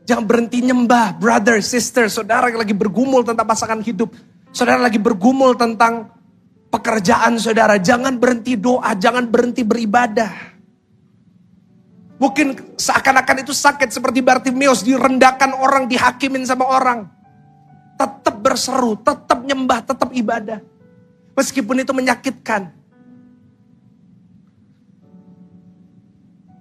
Jangan 0.09 0.25
berhenti 0.25 0.65
nyembah, 0.65 1.21
brother, 1.21 1.61
sister, 1.61 2.09
saudara 2.09 2.49
yang 2.49 2.59
lagi 2.59 2.73
bergumul 2.75 3.23
tentang 3.23 3.47
pasangan 3.47 3.79
hidup. 3.85 4.11
Saudara 4.51 4.83
lagi 4.83 4.99
bergumul 4.99 5.55
tentang 5.55 6.11
pekerjaan 6.73 7.37
saudara. 7.37 7.79
Jangan 7.79 8.17
berhenti 8.17 8.57
doa, 8.57 8.97
jangan 8.97 9.29
berhenti 9.29 9.63
beribadah. 9.63 10.51
Mungkin 12.19 12.75
seakan-akan 12.75 13.45
itu 13.45 13.55
sakit 13.55 13.93
seperti 13.93 14.25
Bartimeus, 14.25 14.83
direndahkan 14.83 15.55
orang, 15.55 15.87
dihakimin 15.87 16.43
sama 16.43 16.67
orang 16.67 17.21
tetap 18.01 18.37
berseru, 18.41 18.97
tetap 18.97 19.45
nyembah, 19.45 19.85
tetap 19.85 20.09
ibadah. 20.17 20.65
Meskipun 21.37 21.85
itu 21.85 21.93
menyakitkan. 21.93 22.73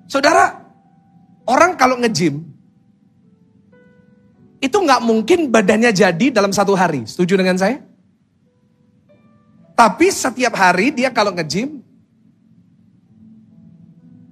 Saudara, 0.10 0.58
orang 1.46 1.78
kalau 1.78 2.02
nge-gym, 2.02 2.42
itu 4.60 4.74
nggak 4.74 5.06
mungkin 5.06 5.54
badannya 5.54 5.94
jadi 5.94 6.34
dalam 6.34 6.50
satu 6.50 6.74
hari. 6.74 7.06
Setuju 7.06 7.38
dengan 7.38 7.56
saya? 7.56 7.80
Tapi 9.78 10.10
setiap 10.10 10.58
hari 10.58 10.92
dia 10.92 11.14
kalau 11.14 11.32
nge-gym, 11.32 11.80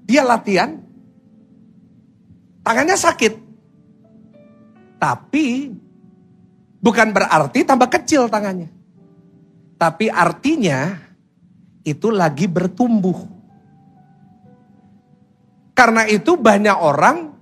dia 0.04 0.26
latihan, 0.26 0.82
tangannya 2.66 2.98
sakit. 2.98 3.46
Tapi 4.98 5.78
Bukan 6.78 7.10
berarti 7.12 7.66
tambah 7.66 7.90
kecil 7.90 8.30
tangannya. 8.30 8.70
Tapi 9.76 10.08
artinya 10.08 10.98
itu 11.84 12.08
lagi 12.14 12.46
bertumbuh. 12.48 13.37
Karena 15.78 16.10
itu 16.10 16.34
banyak 16.34 16.74
orang 16.74 17.38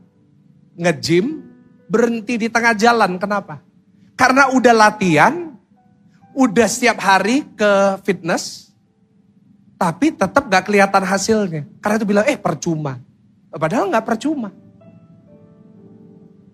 nge-gym 0.76 1.40
berhenti 1.88 2.36
di 2.36 2.52
tengah 2.52 2.76
jalan. 2.76 3.16
Kenapa? 3.16 3.64
Karena 4.20 4.52
udah 4.52 4.76
latihan, 4.76 5.56
udah 6.36 6.68
setiap 6.68 7.00
hari 7.00 7.48
ke 7.56 7.72
fitness, 8.04 8.76
tapi 9.80 10.12
tetap 10.12 10.52
gak 10.52 10.68
kelihatan 10.68 11.04
hasilnya. 11.08 11.64
Karena 11.80 11.96
itu 11.96 12.08
bilang, 12.08 12.28
eh 12.28 12.36
percuma. 12.36 13.00
Padahal 13.56 13.88
gak 13.88 14.04
percuma. 14.04 14.52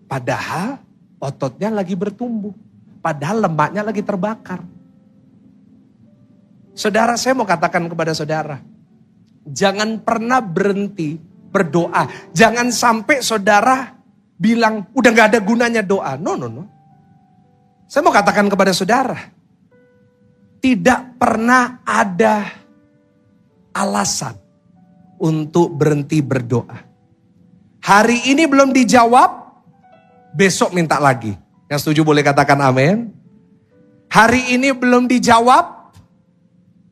Padahal 0.05 0.77
ototnya 1.17 1.73
lagi 1.73 1.97
bertumbuh. 1.97 2.53
Padahal 3.01 3.41
lemaknya 3.41 3.81
lagi 3.81 4.05
terbakar. 4.05 4.61
Saudara, 6.77 7.17
saya 7.17 7.33
mau 7.33 7.49
katakan 7.49 7.89
kepada 7.89 8.13
saudara. 8.13 8.61
Jangan 9.49 9.97
pernah 10.05 10.37
berhenti 10.37 11.30
berdoa. 11.51 12.07
Jangan 12.31 12.71
sampai 12.71 13.19
saudara 13.19 13.93
bilang, 14.39 14.89
udah 14.95 15.11
gak 15.11 15.35
ada 15.35 15.39
gunanya 15.43 15.83
doa. 15.85 16.15
No, 16.17 16.39
no, 16.39 16.47
no. 16.47 16.63
Saya 17.85 18.01
mau 18.07 18.15
katakan 18.15 18.47
kepada 18.47 18.71
saudara. 18.71 19.19
Tidak 20.63 21.19
pernah 21.19 21.83
ada 21.83 22.47
alasan 23.75 24.39
untuk 25.19 25.75
berhenti 25.75 26.23
berdoa. 26.23 26.87
Hari 27.81 28.31
ini 28.31 28.45
belum 28.45 28.71
dijawab, 28.71 29.29
besok 30.33 30.71
minta 30.71 31.01
lagi. 31.01 31.33
Yang 31.67 31.87
setuju 31.87 32.01
boleh 32.05 32.21
katakan 32.21 32.61
amin. 32.61 33.09
Hari 34.11 34.53
ini 34.53 34.75
belum 34.75 35.07
dijawab, 35.07 35.95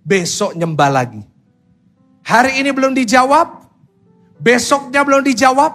besok 0.01 0.55
nyembah 0.55 0.89
lagi. 0.89 1.21
Hari 2.25 2.63
ini 2.63 2.71
belum 2.71 2.95
dijawab, 2.95 3.58
besoknya 4.39 5.03
belum 5.03 5.21
dijawab, 5.27 5.71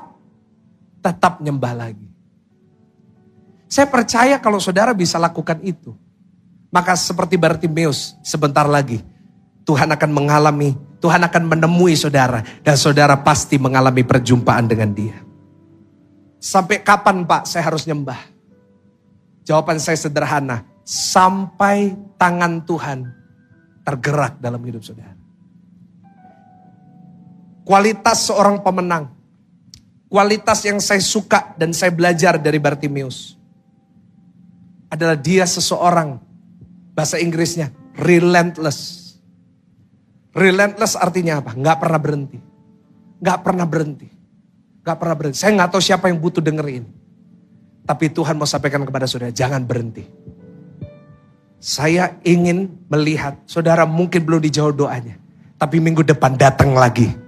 tetap 1.05 1.39
nyembah 1.45 1.73
lagi. 1.77 2.09
Saya 3.69 3.87
percaya 3.87 4.41
kalau 4.41 4.59
saudara 4.59 4.97
bisa 4.97 5.21
lakukan 5.21 5.61
itu, 5.61 5.93
maka 6.73 6.97
seperti 6.97 7.39
Bartimeus 7.39 8.17
sebentar 8.25 8.65
lagi 8.65 9.05
Tuhan 9.65 9.89
akan 9.97 10.11
mengalami, 10.13 10.77
Tuhan 11.01 11.25
akan 11.25 11.43
menemui 11.49 11.97
saudara 11.97 12.45
dan 12.61 12.77
saudara 12.77 13.17
pasti 13.17 13.57
mengalami 13.57 14.05
perjumpaan 14.05 14.69
dengan 14.69 14.93
dia. 14.93 15.17
Sampai 16.37 16.85
kapan 16.85 17.25
Pak 17.25 17.49
saya 17.49 17.73
harus 17.73 17.89
nyembah? 17.89 18.21
Jawaban 19.49 19.81
saya 19.81 19.97
sederhana, 19.97 20.65
sampai 20.85 21.97
tangan 22.21 22.61
Tuhan 22.69 23.09
tergerak 23.85 24.41
dalam 24.41 24.61
hidup 24.61 24.85
saudara. 24.85 25.14
Kualitas 27.65 28.29
seorang 28.29 28.61
pemenang, 28.61 29.09
kualitas 30.13 30.61
yang 30.69 30.77
saya 30.85 31.01
suka 31.01 31.57
dan 31.57 31.73
saya 31.73 31.89
belajar 31.89 32.37
dari 32.37 32.61
Bartimeus 32.61 33.41
adalah 34.93 35.17
dia 35.17 35.49
seseorang, 35.49 36.21
bahasa 36.93 37.17
Inggrisnya 37.17 37.73
relentless. 37.99 39.03
Relentless 40.35 40.99
artinya 40.99 41.41
apa? 41.41 41.55
Nggak 41.55 41.79
pernah 41.79 42.01
berhenti. 42.03 42.39
Nggak 43.23 43.39
pernah 43.41 43.67
berhenti. 43.67 44.09
Nggak 44.83 44.97
pernah 44.99 45.17
berhenti. 45.17 45.39
Saya 45.39 45.53
nggak 45.57 45.71
tahu 45.71 45.83
siapa 45.83 46.11
yang 46.11 46.19
butuh 46.19 46.43
denger 46.43 46.67
ini. 46.69 46.91
Tapi 47.85 48.11
Tuhan 48.11 48.37
mau 48.37 48.49
sampaikan 48.49 48.83
kepada 48.83 49.09
saudara, 49.09 49.31
jangan 49.31 49.63
berhenti. 49.65 50.05
Saya 51.61 52.21
ingin 52.29 52.69
melihat, 52.93 53.41
saudara 53.49 53.89
mungkin 53.89 54.21
belum 54.21 54.41
dijawab 54.43 54.77
doanya. 54.77 55.17
Tapi 55.57 55.81
minggu 55.81 56.05
depan 56.05 56.37
datang 56.37 56.77
lagi. 56.77 57.24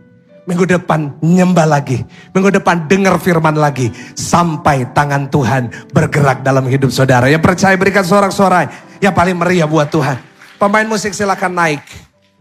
Minggu 0.47 0.63
depan 0.63 1.19
nyembah 1.27 1.67
lagi. 1.67 2.07
Minggu 2.31 2.55
depan 2.55 2.87
dengar 2.87 3.19
firman 3.19 3.59
lagi. 3.59 3.91
Sampai 4.15 4.87
tangan 4.95 5.27
Tuhan 5.27 5.91
bergerak 5.91 6.47
dalam 6.47 6.71
hidup 6.71 6.95
saudara. 6.95 7.27
Yang 7.27 7.43
percaya 7.43 7.75
berikan 7.75 8.07
sorak-sorai. 8.07 8.71
Yang 9.03 9.15
paling 9.19 9.35
meriah 9.35 9.67
buat 9.67 9.91
Tuhan. 9.91 10.23
Pemain 10.55 10.87
musik 10.87 11.19
silakan 11.19 11.51
naik. 11.51 11.83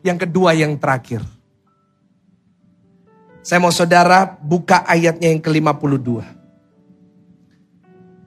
Yang 0.05 0.29
kedua 0.29 0.53
yang 0.53 0.77
terakhir. 0.77 1.25
Saya 3.41 3.57
mau 3.57 3.73
saudara 3.73 4.37
buka 4.37 4.85
ayatnya 4.85 5.33
yang 5.33 5.41
ke-52. 5.41 6.21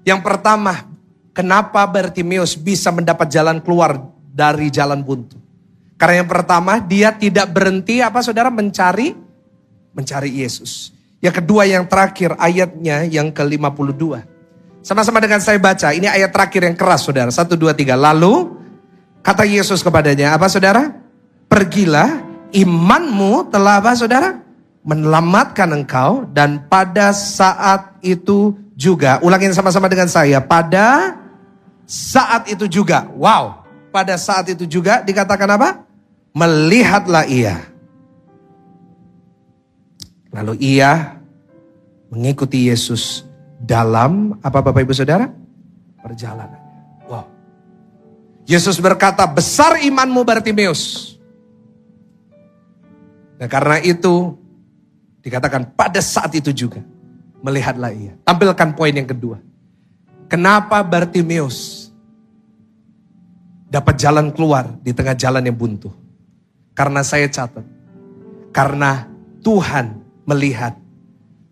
Yang 0.03 0.21
pertama, 0.27 0.91
kenapa 1.31 1.87
Bartimeus 1.87 2.59
bisa 2.59 2.91
mendapat 2.91 3.31
jalan 3.31 3.63
keluar 3.63 3.99
dari 4.27 4.75
jalan 4.75 5.07
buntu? 5.07 5.39
Karena 5.99 6.23
yang 6.23 6.31
pertama, 6.31 6.83
dia 6.83 7.15
tidak 7.15 7.51
berhenti 7.51 7.99
apa 8.03 8.23
saudara 8.23 8.51
mencari 8.51 9.28
mencari 9.97 10.31
Yesus. 10.43 10.93
Yang 11.19 11.43
kedua 11.43 11.67
yang 11.67 11.85
terakhir 11.91 12.39
ayatnya 12.39 13.03
yang 13.07 13.35
ke-52. 13.35 14.23
Sama-sama 14.87 15.19
dengan 15.19 15.43
saya 15.43 15.59
baca, 15.59 15.91
ini 15.91 16.07
ayat 16.07 16.31
terakhir 16.31 16.63
yang 16.63 16.77
keras 16.79 17.03
saudara. 17.03 17.29
Satu, 17.35 17.59
dua, 17.59 17.75
tiga. 17.75 17.99
Lalu 17.99 18.55
kata 19.21 19.43
Yesus 19.43 19.83
kepadanya, 19.83 20.39
apa 20.39 20.47
saudara? 20.47 20.95
Pergilah, 21.51 22.23
imanmu 22.55 23.51
telah 23.51 23.83
apa 23.83 23.99
saudara? 23.99 24.39
Menyelamatkan 24.87 25.69
engkau 25.75 26.25
dan 26.31 26.65
pada 26.71 27.11
saat 27.13 27.99
itu 28.01 28.55
juga. 28.79 29.19
Ulangin 29.21 29.51
sama-sama 29.53 29.91
dengan 29.91 30.07
saya. 30.07 30.39
Pada 30.39 31.19
saat 31.85 32.47
itu 32.47 32.71
juga. 32.71 33.11
Wow. 33.19 33.67
Pada 33.91 34.15
saat 34.15 34.47
itu 34.55 34.65
juga 34.65 35.03
dikatakan 35.03 35.51
apa? 35.51 35.83
Melihatlah 36.33 37.27
ia. 37.27 37.59
Lalu 40.33 40.61
ia 40.61 41.17
mengikuti 42.13 42.69
Yesus 42.69 43.25
dalam 43.59 44.37
apa 44.45 44.61
Bapak 44.61 44.85
Ibu 44.85 44.95
Saudara? 44.95 45.29
Perjalanan. 45.99 46.61
Wow. 47.09 47.27
Yesus 48.45 48.79
berkata, 48.81 49.25
besar 49.25 49.81
imanmu 49.81 50.21
Bartimeus. 50.25 51.17
Nah 53.39 53.47
karena 53.47 53.79
itu 53.83 54.35
dikatakan 55.23 55.75
pada 55.79 56.03
saat 56.03 56.35
itu 56.35 56.51
juga 56.51 56.83
melihatlah 57.43 57.95
ia. 57.95 58.15
Tampilkan 58.27 58.75
poin 58.75 58.95
yang 58.95 59.07
kedua. 59.07 59.39
Kenapa 60.29 60.83
Bartimeus 60.85 61.89
dapat 63.71 63.97
jalan 63.97 64.35
keluar 64.35 64.77
di 64.83 64.93
tengah 64.93 65.15
jalan 65.15 65.47
yang 65.47 65.57
buntu? 65.57 65.89
Karena 66.75 67.03
saya 67.03 67.27
catat. 67.31 67.65
Karena 68.53 69.07
Tuhan 69.43 70.08
melihat 70.29 70.77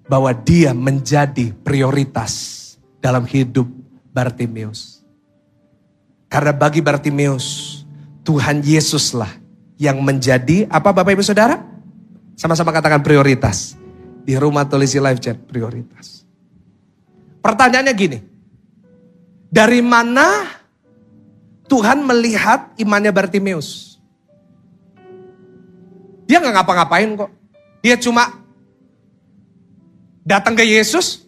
bahwa 0.04 0.30
dia 0.36 0.76
menjadi 0.76 1.50
prioritas 1.64 2.62
dalam 3.00 3.24
hidup 3.24 3.64
Bartimeus. 4.12 5.00
Karena 6.28 6.52
bagi 6.52 6.84
Bartimeus, 6.84 7.80
Tuhan 8.20 8.60
Yesuslah 8.60 9.32
yang 9.80 10.04
menjadi 10.04 10.68
apa 10.68 10.92
Bapak 10.92 11.16
Ibu 11.16 11.24
Saudara? 11.24 11.56
Sama-sama 12.36 12.68
katakan 12.68 13.00
prioritas 13.00 13.80
di 14.28 14.36
rumah 14.36 14.68
Tulisi 14.68 15.00
Live 15.00 15.24
Chat 15.24 15.40
prioritas. 15.48 16.28
Pertanyaannya 17.40 17.94
gini, 17.96 18.18
dari 19.48 19.80
mana 19.80 20.50
Tuhan 21.64 22.04
melihat 22.04 22.76
imannya 22.76 23.14
Bartimeus? 23.14 23.96
Dia 26.26 26.42
nggak 26.42 26.54
ngapa-ngapain 26.60 27.10
kok. 27.14 27.30
Dia 27.80 27.94
cuma 27.96 28.45
datang 30.26 30.58
ke 30.58 30.66
Yesus. 30.66 31.22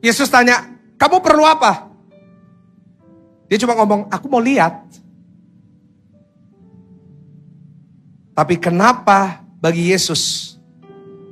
Yesus 0.00 0.32
tanya, 0.32 0.64
kamu 0.96 1.20
perlu 1.20 1.44
apa? 1.44 1.92
Dia 3.46 3.60
cuma 3.60 3.76
ngomong, 3.76 4.08
aku 4.08 4.26
mau 4.32 4.40
lihat. 4.40 4.80
Tapi 8.32 8.56
kenapa 8.60 9.44
bagi 9.60 9.92
Yesus 9.92 10.56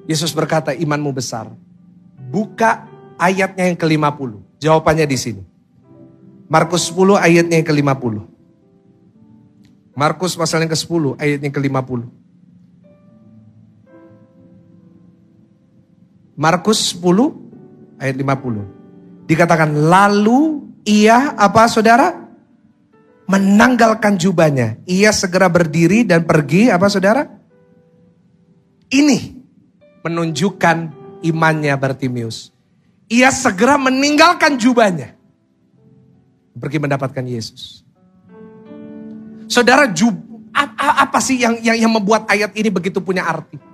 Yesus 0.05 0.37
berkata 0.37 0.77
imanmu 0.77 1.11
besar. 1.17 1.49
Buka 2.29 2.85
ayatnya 3.17 3.73
yang 3.73 3.79
ke-50. 3.79 4.61
Jawabannya 4.61 5.07
di 5.09 5.17
sini. 5.17 5.43
Markus 6.49 6.93
10 6.93 7.17
ayatnya 7.17 7.57
yang 7.61 7.69
ke-50. 7.69 8.15
Markus 9.97 10.37
pasal 10.37 10.65
yang 10.65 10.73
ke-10 10.73 11.17
ayatnya 11.17 11.47
yang 11.49 11.57
ke-50. 11.57 12.01
Markus 16.35 16.95
10 16.99 18.03
ayat 18.03 18.15
50. 18.19 19.27
Dikatakan 19.31 19.71
lalu 19.89 20.67
ia 20.85 21.33
apa 21.39 21.67
saudara? 21.71 22.27
Menanggalkan 23.25 24.21
jubahnya. 24.21 24.77
Ia 24.85 25.09
segera 25.15 25.49
berdiri 25.49 26.05
dan 26.05 26.29
pergi 26.29 26.69
apa 26.69 26.93
saudara? 26.93 27.25
Ini 28.93 29.33
menunjukkan 30.05 30.77
imannya 31.25 31.73
Bartimius. 31.81 32.53
Ia 33.09 33.33
segera 33.33 33.81
meninggalkan 33.81 34.61
jubahnya. 34.61 35.17
Pergi 36.55 36.79
mendapatkan 36.79 37.25
Yesus. 37.25 37.83
Saudara, 39.49 39.89
jub, 39.89 40.15
apa 40.55 41.19
sih 41.19 41.41
yang, 41.41 41.59
yang, 41.65 41.89
yang 41.89 41.93
membuat 41.93 42.29
ayat 42.29 42.53
ini 42.55 42.69
begitu 42.69 43.01
punya 43.01 43.25
arti? 43.25 43.74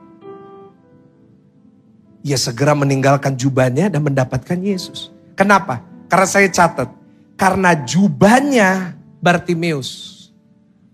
Ia 2.21 2.37
segera 2.37 2.77
meninggalkan 2.77 3.33
jubahnya 3.33 3.89
dan 3.89 4.05
mendapatkan 4.05 4.59
Yesus. 4.61 5.09
Kenapa? 5.33 5.81
Karena 6.11 6.29
saya 6.29 6.49
catat. 6.53 6.89
Karena 7.41 7.73
jubahnya 7.73 8.93
Bartimeus 9.25 10.21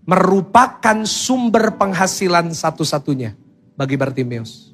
merupakan 0.07 1.03
sumber 1.03 1.75
penghasilan 1.75 2.55
satu-satunya 2.55 3.35
bagi 3.75 3.99
Bartimeus. 3.99 4.71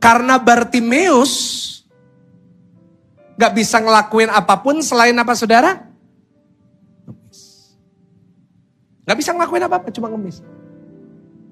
Karena 0.00 0.40
Bartimeus 0.40 1.32
gak 3.36 3.52
bisa 3.52 3.76
ngelakuin 3.80 4.32
apa 4.32 4.56
pun 4.56 4.80
selain 4.80 5.12
apa 5.16 5.36
saudara? 5.36 5.84
Ngemis. 7.04 7.40
Gak 9.04 9.16
bisa 9.20 9.36
ngelakuin 9.36 9.64
apa-apa, 9.68 9.92
cuma 9.92 10.08
ngemis. 10.08 10.40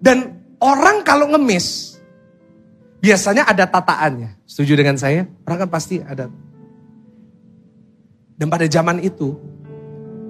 Dan 0.00 0.40
orang 0.60 1.04
kalau 1.04 1.28
ngemis, 1.28 1.87
biasanya 2.98 3.46
ada 3.46 3.64
tataannya. 3.66 4.38
Setuju 4.46 4.78
dengan 4.78 4.98
saya? 4.98 5.26
Orang 5.46 5.66
kan 5.66 5.70
pasti 5.70 6.02
ada. 6.02 6.30
Dan 8.38 8.46
pada 8.46 8.66
zaman 8.70 9.02
itu, 9.02 9.34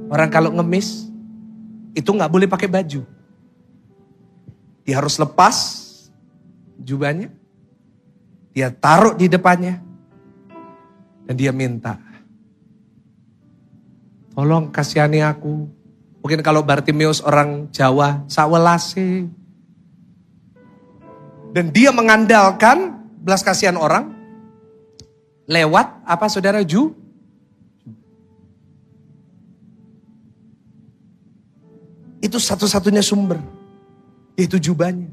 orang 0.09 0.33
kalau 0.33 0.49
ngemis, 0.57 1.13
itu 1.93 2.09
gak 2.09 2.33
boleh 2.33 2.49
pakai 2.49 2.69
baju. 2.69 3.05
Dia 4.89 4.95
harus 4.97 5.21
lepas 5.21 5.57
jubahnya, 6.81 7.29
dia 8.57 8.73
taruh 8.73 9.13
di 9.13 9.29
depannya. 9.29 9.85
Dan 11.29 11.37
dia 11.37 11.53
minta. 11.53 12.01
Tolong 14.33 14.73
kasihani 14.73 15.21
aku. 15.21 15.69
Mungkin 16.25 16.41
kalau 16.41 16.65
Bartimeus 16.65 17.21
orang 17.21 17.69
Jawa, 17.69 18.25
sawelase. 18.33 19.29
Dan 21.53 21.73
dia 21.73 21.91
mengandalkan 21.91 22.99
belas 23.23 23.41
kasihan 23.41 23.77
orang. 23.77 24.15
Lewat 25.49 26.05
apa 26.05 26.29
saudara 26.29 26.61
Ju? 26.61 26.93
Itu 32.21 32.37
satu-satunya 32.37 33.01
sumber. 33.01 33.41
Itu 34.37 34.61
jubahnya. 34.61 35.09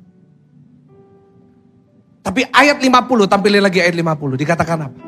Tapi 2.25 2.41
ayat 2.49 2.81
50, 2.81 3.29
tampilin 3.29 3.61
lagi 3.61 3.79
ayat 3.79 3.93
50. 3.93 4.41
Dikatakan 4.41 4.79
apa? 4.89 4.99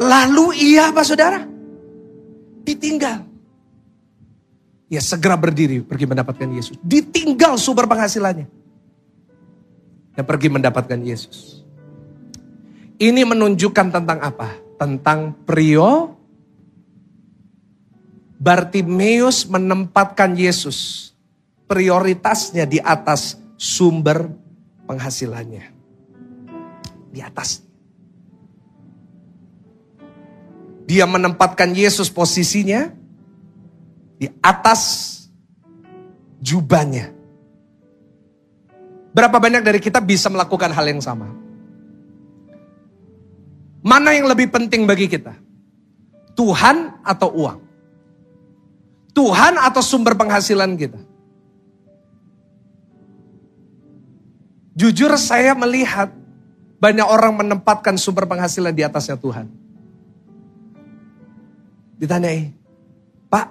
Lalu 0.00 0.46
ia 0.74 0.90
apa 0.90 1.04
saudara? 1.06 1.44
Ditinggal. 2.64 3.22
Ya 4.88 5.00
segera 5.04 5.36
berdiri 5.36 5.84
pergi 5.84 6.08
mendapatkan 6.08 6.48
Yesus. 6.50 6.80
Ditinggal 6.80 7.60
sumber 7.60 7.84
penghasilannya. 7.84 8.63
Dan 10.14 10.22
pergi 10.22 10.48
mendapatkan 10.50 11.00
Yesus. 11.02 11.66
Ini 12.98 13.26
menunjukkan 13.26 13.90
tentang 13.90 14.18
apa? 14.22 14.54
Tentang 14.78 15.34
prio 15.42 16.14
Bartimeus 18.44 19.48
menempatkan 19.48 20.36
Yesus 20.36 21.10
prioritasnya 21.64 22.68
di 22.68 22.76
atas 22.76 23.40
sumber 23.56 24.28
penghasilannya. 24.84 25.64
Di 27.08 27.24
atas. 27.24 27.64
Dia 30.84 31.08
menempatkan 31.08 31.72
Yesus 31.72 32.12
posisinya 32.12 32.92
Di 34.20 34.28
atas 34.44 35.10
jubahnya. 36.44 37.13
Berapa 39.14 39.38
banyak 39.38 39.62
dari 39.62 39.78
kita 39.78 40.02
bisa 40.02 40.26
melakukan 40.26 40.74
hal 40.74 40.90
yang 40.90 40.98
sama? 40.98 41.30
Mana 43.78 44.10
yang 44.10 44.26
lebih 44.26 44.50
penting 44.50 44.90
bagi 44.90 45.06
kita? 45.06 45.38
Tuhan 46.34 46.98
atau 47.06 47.30
uang? 47.30 47.60
Tuhan 49.14 49.54
atau 49.54 49.78
sumber 49.78 50.18
penghasilan 50.18 50.74
kita? 50.74 50.98
Jujur 54.74 55.14
saya 55.14 55.54
melihat 55.54 56.10
banyak 56.82 57.06
orang 57.06 57.38
menempatkan 57.38 57.94
sumber 57.94 58.26
penghasilan 58.26 58.74
di 58.74 58.82
atasnya 58.82 59.14
Tuhan. 59.14 59.46
Ditanyai, 62.02 62.50
Pak, 63.30 63.46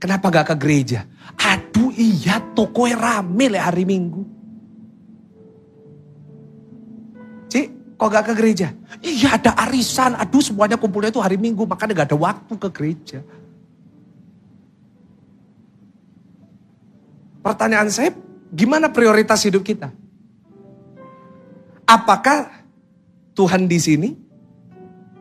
kenapa 0.00 0.32
gak 0.32 0.46
ke 0.50 0.56
gereja? 0.56 1.04
Aduh 1.36 1.92
iya 1.92 2.40
toko 2.56 2.88
rame 2.88 3.52
le 3.52 3.60
hari 3.60 3.84
minggu. 3.84 4.39
Kok 8.00 8.08
gak 8.08 8.32
ke 8.32 8.34
gereja? 8.40 8.72
Iya 9.04 9.36
ada 9.36 9.52
arisan, 9.68 10.16
aduh 10.16 10.40
semuanya 10.40 10.80
kumpulnya 10.80 11.12
itu 11.12 11.20
hari 11.20 11.36
minggu, 11.36 11.68
makanya 11.68 12.00
gak 12.00 12.08
ada 12.08 12.16
waktu 12.16 12.54
ke 12.56 12.68
gereja. 12.72 13.20
Pertanyaan 17.44 17.92
saya, 17.92 18.16
gimana 18.48 18.88
prioritas 18.88 19.44
hidup 19.44 19.60
kita? 19.60 19.92
Apakah 21.84 22.48
Tuhan 23.36 23.68
di 23.68 23.76
sini? 23.76 24.08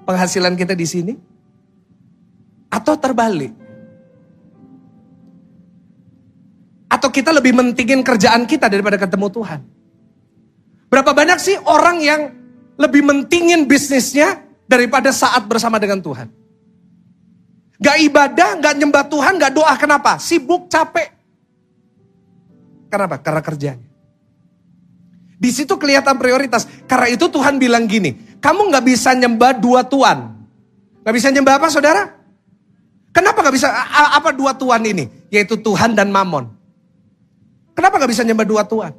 Penghasilan 0.07 0.55
kita 0.55 0.71
di 0.71 0.87
sini? 0.87 1.13
Atau 2.71 2.95
terbalik? 2.95 3.51
Atau 6.87 7.11
kita 7.11 7.35
lebih 7.35 7.51
mentingin 7.59 8.07
kerjaan 8.07 8.47
kita 8.47 8.71
daripada 8.71 8.95
ketemu 8.95 9.27
Tuhan? 9.35 9.59
Berapa 10.87 11.11
banyak 11.11 11.39
sih 11.43 11.59
orang 11.67 11.99
yang 12.01 12.38
lebih 12.79 13.03
mentingin 13.03 13.67
bisnisnya 13.67 14.39
daripada 14.63 15.11
saat 15.11 15.43
bersama 15.43 15.75
dengan 15.75 15.99
Tuhan? 15.99 16.31
Gak 17.79 17.97
ibadah, 18.07 18.49
gak 18.59 18.75
nyembah 18.79 19.03
Tuhan, 19.11 19.35
gak 19.35 19.51
doa. 19.51 19.73
Kenapa? 19.75 20.15
Sibuk, 20.15 20.71
capek. 20.71 21.11
Kenapa? 22.87 23.19
Karena 23.19 23.43
kerjanya. 23.43 23.87
Di 25.39 25.49
situ 25.55 25.79
kelihatan 25.79 26.19
prioritas. 26.19 26.67
Karena 26.83 27.07
itu 27.07 27.31
Tuhan 27.31 27.55
bilang 27.55 27.87
gini, 27.87 28.35
kamu 28.43 28.75
nggak 28.75 28.83
bisa 28.83 29.15
nyembah 29.15 29.55
dua 29.55 29.87
tuan. 29.87 30.35
Nggak 30.99 31.15
bisa 31.15 31.27
nyembah 31.31 31.55
apa 31.55 31.67
saudara? 31.71 32.03
Kenapa 33.15 33.39
nggak 33.39 33.55
bisa, 33.55 33.71
apa 34.19 34.35
dua 34.35 34.51
tuan 34.51 34.83
ini? 34.83 35.07
Yaitu 35.31 35.55
Tuhan 35.55 35.95
dan 35.95 36.11
Mamon. 36.11 36.51
Kenapa 37.71 37.95
nggak 38.03 38.11
bisa 38.11 38.27
nyembah 38.27 38.43
dua 38.43 38.67
tuan? 38.67 38.91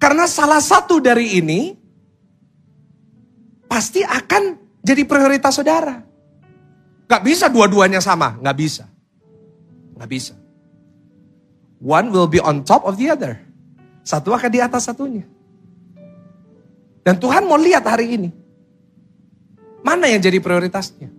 Karena 0.00 0.24
salah 0.24 0.64
satu 0.64 0.96
dari 0.96 1.36
ini 1.36 1.76
pasti 3.66 4.04
akan 4.04 4.58
jadi 4.84 5.02
prioritas 5.08 5.56
saudara. 5.56 6.04
Gak 7.04 7.22
bisa 7.24 7.52
dua-duanya 7.52 8.00
sama, 8.00 8.36
gak 8.40 8.56
bisa. 8.56 8.84
Gak 9.96 10.10
bisa. 10.10 10.34
One 11.84 12.08
will 12.08 12.28
be 12.28 12.40
on 12.40 12.64
top 12.64 12.88
of 12.88 12.96
the 12.96 13.12
other. 13.12 13.40
Satu 14.04 14.32
akan 14.32 14.50
di 14.52 14.60
atas 14.60 14.88
satunya. 14.88 15.24
Dan 17.04 17.20
Tuhan 17.20 17.44
mau 17.44 17.60
lihat 17.60 17.84
hari 17.84 18.16
ini. 18.16 18.30
Mana 19.84 20.08
yang 20.08 20.24
jadi 20.24 20.40
prioritasnya? 20.40 21.12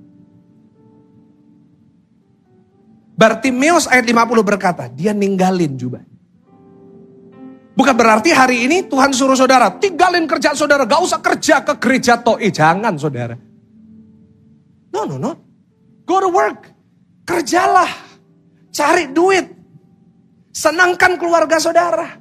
Bartimeus 3.15 3.85
ayat 3.85 4.09
50 4.09 4.41
berkata, 4.41 4.89
dia 4.89 5.13
ninggalin 5.13 5.77
jubah. 5.77 6.01
Bukan 7.75 7.91
berarti 7.91 8.31
hari 8.31 8.63
ini 8.63 8.87
Tuhan 8.87 9.11
suruh 9.11 9.35
saudara, 9.35 9.67
tinggalin 9.67 10.23
kerja 10.31 10.55
saudara, 10.55 10.87
gak 10.87 11.01
usah 11.03 11.19
kerja 11.19 11.59
ke 11.59 11.75
gereja 11.75 12.15
to'i. 12.15 12.47
Jangan 12.47 12.95
saudara. 12.95 13.35
No, 14.95 15.03
no, 15.03 15.19
no. 15.19 15.31
Go 16.07 16.23
to 16.23 16.31
work. 16.31 16.71
Kerjalah. 17.27 17.91
Cari 18.71 19.11
duit. 19.11 19.51
Senangkan 20.55 21.19
keluarga 21.19 21.59
saudara. 21.59 22.15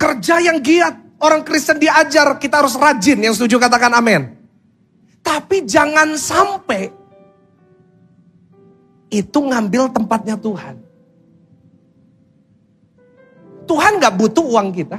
Kerja 0.00 0.40
yang 0.40 0.64
giat. 0.64 1.20
Orang 1.20 1.44
Kristen 1.44 1.76
diajar 1.76 2.40
kita 2.40 2.64
harus 2.64 2.72
rajin. 2.72 3.20
Yang 3.20 3.36
setuju 3.36 3.60
katakan 3.60 3.92
amin. 3.92 4.32
Tapi 5.20 5.68
jangan 5.68 6.16
sampai 6.16 6.88
itu 9.12 9.38
ngambil 9.38 9.92
tempatnya 9.92 10.40
Tuhan. 10.40 10.80
Tuhan 13.66 14.02
gak 14.02 14.14
butuh 14.18 14.44
uang 14.44 14.68
kita. 14.74 14.98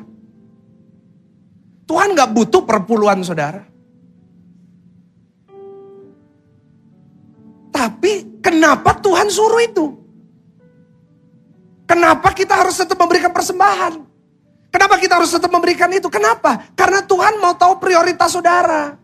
Tuhan 1.83 2.15
gak 2.15 2.31
butuh 2.31 2.61
perpuluhan 2.63 3.19
saudara. 3.21 3.63
Tapi 7.73 8.39
kenapa 8.39 8.95
Tuhan 9.01 9.27
suruh 9.27 9.61
itu? 9.61 9.85
Kenapa 11.83 12.31
kita 12.31 12.55
harus 12.55 12.79
tetap 12.79 12.95
memberikan 12.95 13.29
persembahan? 13.29 13.93
Kenapa 14.73 14.95
kita 14.97 15.21
harus 15.21 15.29
tetap 15.29 15.51
memberikan 15.51 15.91
itu? 15.93 16.09
Kenapa? 16.09 16.71
Karena 16.73 17.05
Tuhan 17.05 17.37
mau 17.37 17.53
tahu 17.53 17.77
prioritas 17.77 18.33
saudara. 18.33 18.97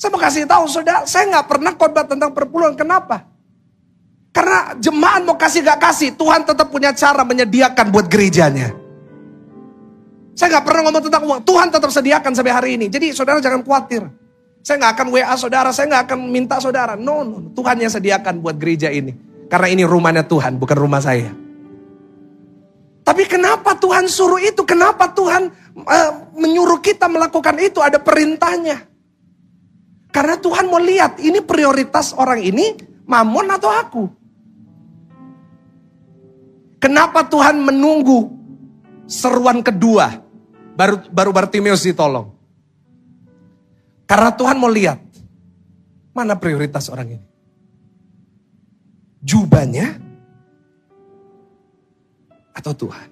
Saya 0.00 0.08
mau 0.12 0.20
kasih 0.20 0.48
tahu 0.48 0.64
saudara, 0.68 1.04
saya 1.04 1.28
nggak 1.28 1.46
pernah 1.48 1.72
khotbah 1.76 2.04
tentang 2.08 2.32
perpuluhan. 2.32 2.76
Kenapa? 2.76 3.35
Karena 4.36 4.76
jemaat 4.76 5.24
mau 5.24 5.40
kasih 5.40 5.64
gak 5.64 5.80
kasih, 5.80 6.12
Tuhan 6.12 6.44
tetap 6.44 6.68
punya 6.68 6.92
cara 6.92 7.24
menyediakan 7.24 7.88
buat 7.88 8.04
gerejanya. 8.04 8.76
Saya 10.36 10.52
nggak 10.52 10.64
pernah 10.68 10.80
ngomong 10.84 11.04
tentang 11.08 11.24
uang, 11.24 11.40
Tuhan 11.48 11.68
tetap 11.72 11.88
sediakan 11.88 12.36
sampai 12.36 12.52
hari 12.52 12.70
ini. 12.76 12.92
Jadi 12.92 13.16
saudara 13.16 13.40
jangan 13.40 13.64
khawatir. 13.64 14.04
Saya 14.60 14.76
nggak 14.84 14.92
akan 14.92 15.06
WA 15.08 15.34
saudara, 15.40 15.72
saya 15.72 15.88
nggak 15.88 16.12
akan 16.12 16.18
minta 16.28 16.60
saudara. 16.60 16.92
No, 16.92 17.24
no, 17.24 17.48
Tuhan 17.56 17.80
yang 17.80 17.88
sediakan 17.88 18.44
buat 18.44 18.60
gereja 18.60 18.92
ini. 18.92 19.16
Karena 19.48 19.72
ini 19.72 19.88
rumahnya 19.88 20.28
Tuhan, 20.28 20.60
bukan 20.60 20.76
rumah 20.76 21.00
saya. 21.00 21.32
Tapi 23.00 23.24
kenapa 23.24 23.72
Tuhan 23.80 24.04
suruh 24.04 24.42
itu? 24.42 24.60
Kenapa 24.68 25.08
Tuhan 25.16 25.48
uh, 25.80 26.10
menyuruh 26.36 26.84
kita 26.84 27.08
melakukan 27.08 27.56
itu? 27.56 27.80
Ada 27.80 27.96
perintahnya. 27.96 28.84
Karena 30.12 30.36
Tuhan 30.36 30.68
mau 30.68 30.82
lihat 30.82 31.24
ini 31.24 31.40
prioritas 31.40 32.12
orang 32.12 32.44
ini, 32.44 32.76
mamon 33.08 33.48
atau 33.48 33.72
aku. 33.72 34.04
Kenapa 36.76 37.24
Tuhan 37.24 37.56
menunggu 37.60 38.30
seruan 39.08 39.64
kedua 39.64 40.20
baru 40.76 41.00
baru 41.08 41.30
Bartimeus 41.32 41.82
ditolong? 41.82 42.36
Karena 44.06 44.30
Tuhan 44.30 44.60
mau 44.60 44.70
lihat 44.70 45.02
mana 46.14 46.38
prioritas 46.38 46.86
orang 46.92 47.18
ini 47.18 47.26
jubahnya 49.26 49.98
atau 52.54 52.72
Tuhan? 52.76 53.08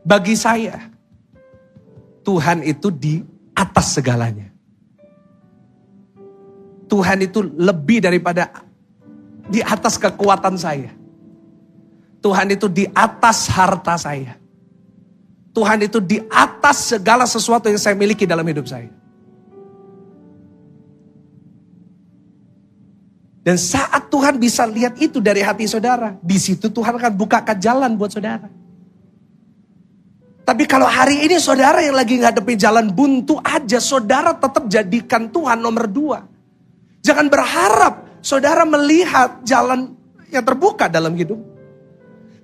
Bagi 0.00 0.34
saya, 0.34 0.80
Tuhan 2.24 2.64
itu 2.64 2.88
di 2.90 3.22
atas 3.54 3.94
segalanya. 3.94 4.48
Tuhan 6.90 7.22
itu 7.22 7.46
lebih 7.54 8.02
daripada 8.02 8.50
di 9.46 9.62
atas 9.62 9.94
kekuatan 9.94 10.58
saya. 10.58 10.99
Tuhan 12.20 12.52
itu 12.52 12.68
di 12.68 12.84
atas 12.92 13.48
harta 13.48 13.96
saya. 13.96 14.36
Tuhan 15.50 15.82
itu 15.82 15.98
di 15.98 16.22
atas 16.30 16.94
segala 16.94 17.26
sesuatu 17.26 17.66
yang 17.66 17.80
saya 17.80 17.96
miliki 17.96 18.28
dalam 18.28 18.46
hidup 18.46 18.68
saya. 18.68 18.92
Dan 23.40 23.56
saat 23.56 24.12
Tuhan 24.12 24.36
bisa 24.36 24.68
lihat 24.68 25.00
itu 25.00 25.18
dari 25.18 25.40
hati 25.40 25.64
saudara, 25.64 26.14
di 26.20 26.36
situ 26.36 26.68
Tuhan 26.68 27.00
akan 27.00 27.12
bukakan 27.16 27.56
jalan 27.56 27.90
buat 27.96 28.12
saudara. 28.12 28.46
Tapi 30.44 30.64
kalau 30.68 30.86
hari 30.86 31.24
ini 31.24 31.40
saudara 31.40 31.80
yang 31.80 31.96
lagi 31.96 32.20
ngadepi 32.20 32.54
jalan 32.54 32.92
buntu 32.92 33.40
aja, 33.40 33.80
saudara 33.80 34.36
tetap 34.36 34.68
jadikan 34.68 35.32
Tuhan 35.32 35.56
nomor 35.56 35.88
dua. 35.88 36.18
Jangan 37.00 37.26
berharap 37.32 38.20
saudara 38.20 38.68
melihat 38.68 39.40
jalan 39.40 39.96
yang 40.28 40.44
terbuka 40.44 40.86
dalam 40.86 41.16
hidup. 41.16 41.49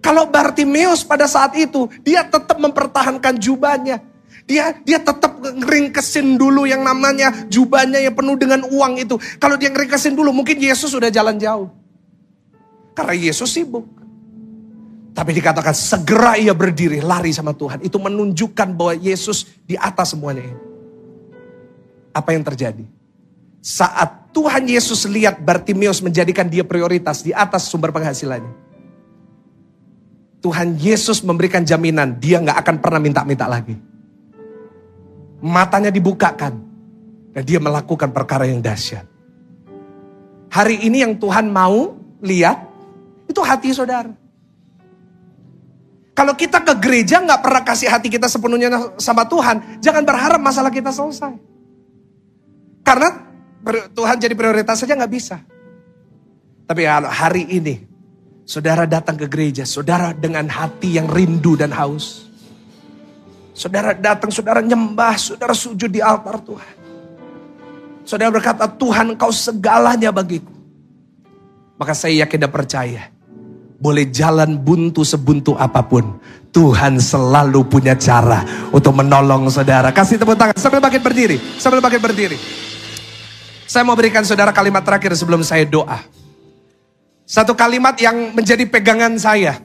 Kalau 0.07 0.31
Bartimeus 0.31 1.03
pada 1.03 1.27
saat 1.27 1.59
itu, 1.59 1.91
dia 2.07 2.23
tetap 2.23 2.63
mempertahankan 2.63 3.43
jubahnya. 3.43 3.99
Dia 4.47 4.71
dia 4.87 5.03
tetap 5.03 5.43
ngeringkesin 5.43 6.39
dulu 6.39 6.63
yang 6.63 6.87
namanya 6.87 7.35
jubahnya 7.51 7.99
yang 7.99 8.15
penuh 8.15 8.39
dengan 8.39 8.63
uang 8.71 9.03
itu. 9.03 9.19
Kalau 9.43 9.59
dia 9.59 9.67
ngeringkesin 9.67 10.15
dulu 10.15 10.31
mungkin 10.31 10.63
Yesus 10.63 10.95
sudah 10.95 11.11
jalan 11.11 11.35
jauh. 11.43 11.67
Karena 12.95 13.19
Yesus 13.19 13.51
sibuk. 13.51 13.83
Tapi 15.11 15.35
dikatakan 15.43 15.75
segera 15.75 16.39
ia 16.39 16.55
berdiri 16.55 17.03
lari 17.03 17.35
sama 17.35 17.51
Tuhan. 17.51 17.83
Itu 17.83 17.99
menunjukkan 17.99 18.79
bahwa 18.79 18.95
Yesus 18.95 19.59
di 19.67 19.75
atas 19.75 20.15
semuanya 20.15 20.47
ini. 20.47 20.63
Apa 22.15 22.31
yang 22.31 22.47
terjadi? 22.47 22.87
Saat 23.59 24.31
Tuhan 24.31 24.71
Yesus 24.71 25.03
lihat 25.11 25.43
Bartimeus 25.43 25.99
menjadikan 25.99 26.47
dia 26.47 26.63
prioritas 26.63 27.27
di 27.27 27.35
atas 27.35 27.67
sumber 27.67 27.91
penghasilannya. 27.91 28.67
Tuhan 30.47 30.79
Yesus 30.79 31.27
memberikan 31.27 31.67
jaminan 31.67 32.23
dia 32.23 32.39
nggak 32.39 32.63
akan 32.63 32.77
pernah 32.79 33.03
minta-minta 33.03 33.51
lagi. 33.51 33.75
Matanya 35.43 35.91
dibukakan 35.91 36.55
dan 37.35 37.43
dia 37.43 37.59
melakukan 37.59 38.15
perkara 38.15 38.47
yang 38.47 38.63
dahsyat. 38.63 39.03
Hari 40.55 40.87
ini 40.87 41.03
yang 41.03 41.19
Tuhan 41.19 41.51
mau 41.51 41.99
lihat 42.23 42.63
itu 43.27 43.43
hati 43.43 43.75
saudara. 43.75 44.15
Kalau 46.15 46.39
kita 46.39 46.63
ke 46.63 46.79
gereja 46.79 47.19
nggak 47.19 47.43
pernah 47.43 47.67
kasih 47.67 47.91
hati 47.91 48.07
kita 48.07 48.31
sepenuhnya 48.31 48.95
sama 49.03 49.27
Tuhan, 49.27 49.83
jangan 49.83 50.07
berharap 50.07 50.39
masalah 50.39 50.71
kita 50.71 50.95
selesai. 50.95 51.35
Karena 52.87 53.11
Tuhan 53.91 54.17
jadi 54.23 54.39
prioritas 54.39 54.79
saja 54.79 54.95
nggak 54.95 55.11
bisa. 55.11 55.43
Tapi 56.71 56.87
hari 56.87 57.51
ini, 57.51 57.83
saudara 58.47 58.87
datang 58.87 59.19
ke 59.19 59.27
gereja, 59.27 59.67
saudara 59.67 60.15
dengan 60.15 60.47
hati 60.47 60.97
yang 60.97 61.11
rindu 61.11 61.59
dan 61.59 61.75
haus. 61.75 62.31
Saudara 63.51 63.93
datang, 63.93 64.31
saudara 64.31 64.63
nyembah, 64.63 65.19
saudara 65.19 65.53
sujud 65.53 65.91
di 65.91 65.99
altar 65.99 66.39
Tuhan. 66.39 66.75
Saudara 68.07 68.31
berkata, 68.31 68.71
Tuhan 68.71 69.19
kau 69.19 69.35
segalanya 69.35 70.15
bagiku. 70.15 70.55
Maka 71.77 71.93
saya 71.93 72.25
yakin 72.25 72.47
dan 72.47 72.53
percaya, 72.53 73.03
boleh 73.77 74.09
jalan 74.09 74.57
buntu 74.57 75.03
sebuntu 75.03 75.59
apa 75.59 75.83
pun. 75.83 76.17
Tuhan 76.55 76.97
selalu 76.97 77.69
punya 77.69 77.93
cara 77.99 78.41
untuk 78.73 78.97
menolong 78.97 79.53
saudara. 79.53 79.93
Kasih 79.93 80.17
tepuk 80.17 80.39
tangan 80.41 80.57
sambil 80.57 80.81
bangkit 80.81 81.05
berdiri. 81.05 81.37
Sambil 81.61 81.85
bangkit 81.85 82.01
berdiri. 82.01 82.39
Saya 83.69 83.85
mau 83.85 83.93
berikan 83.93 84.25
saudara 84.25 84.57
kalimat 84.57 84.81
terakhir 84.81 85.13
sebelum 85.13 85.45
saya 85.45 85.69
doa. 85.69 86.01
Satu 87.27 87.59
kalimat 87.59 87.99
yang 87.99 88.31
menjadi 88.31 88.62
pegangan 88.70 89.18
saya. 89.18 89.59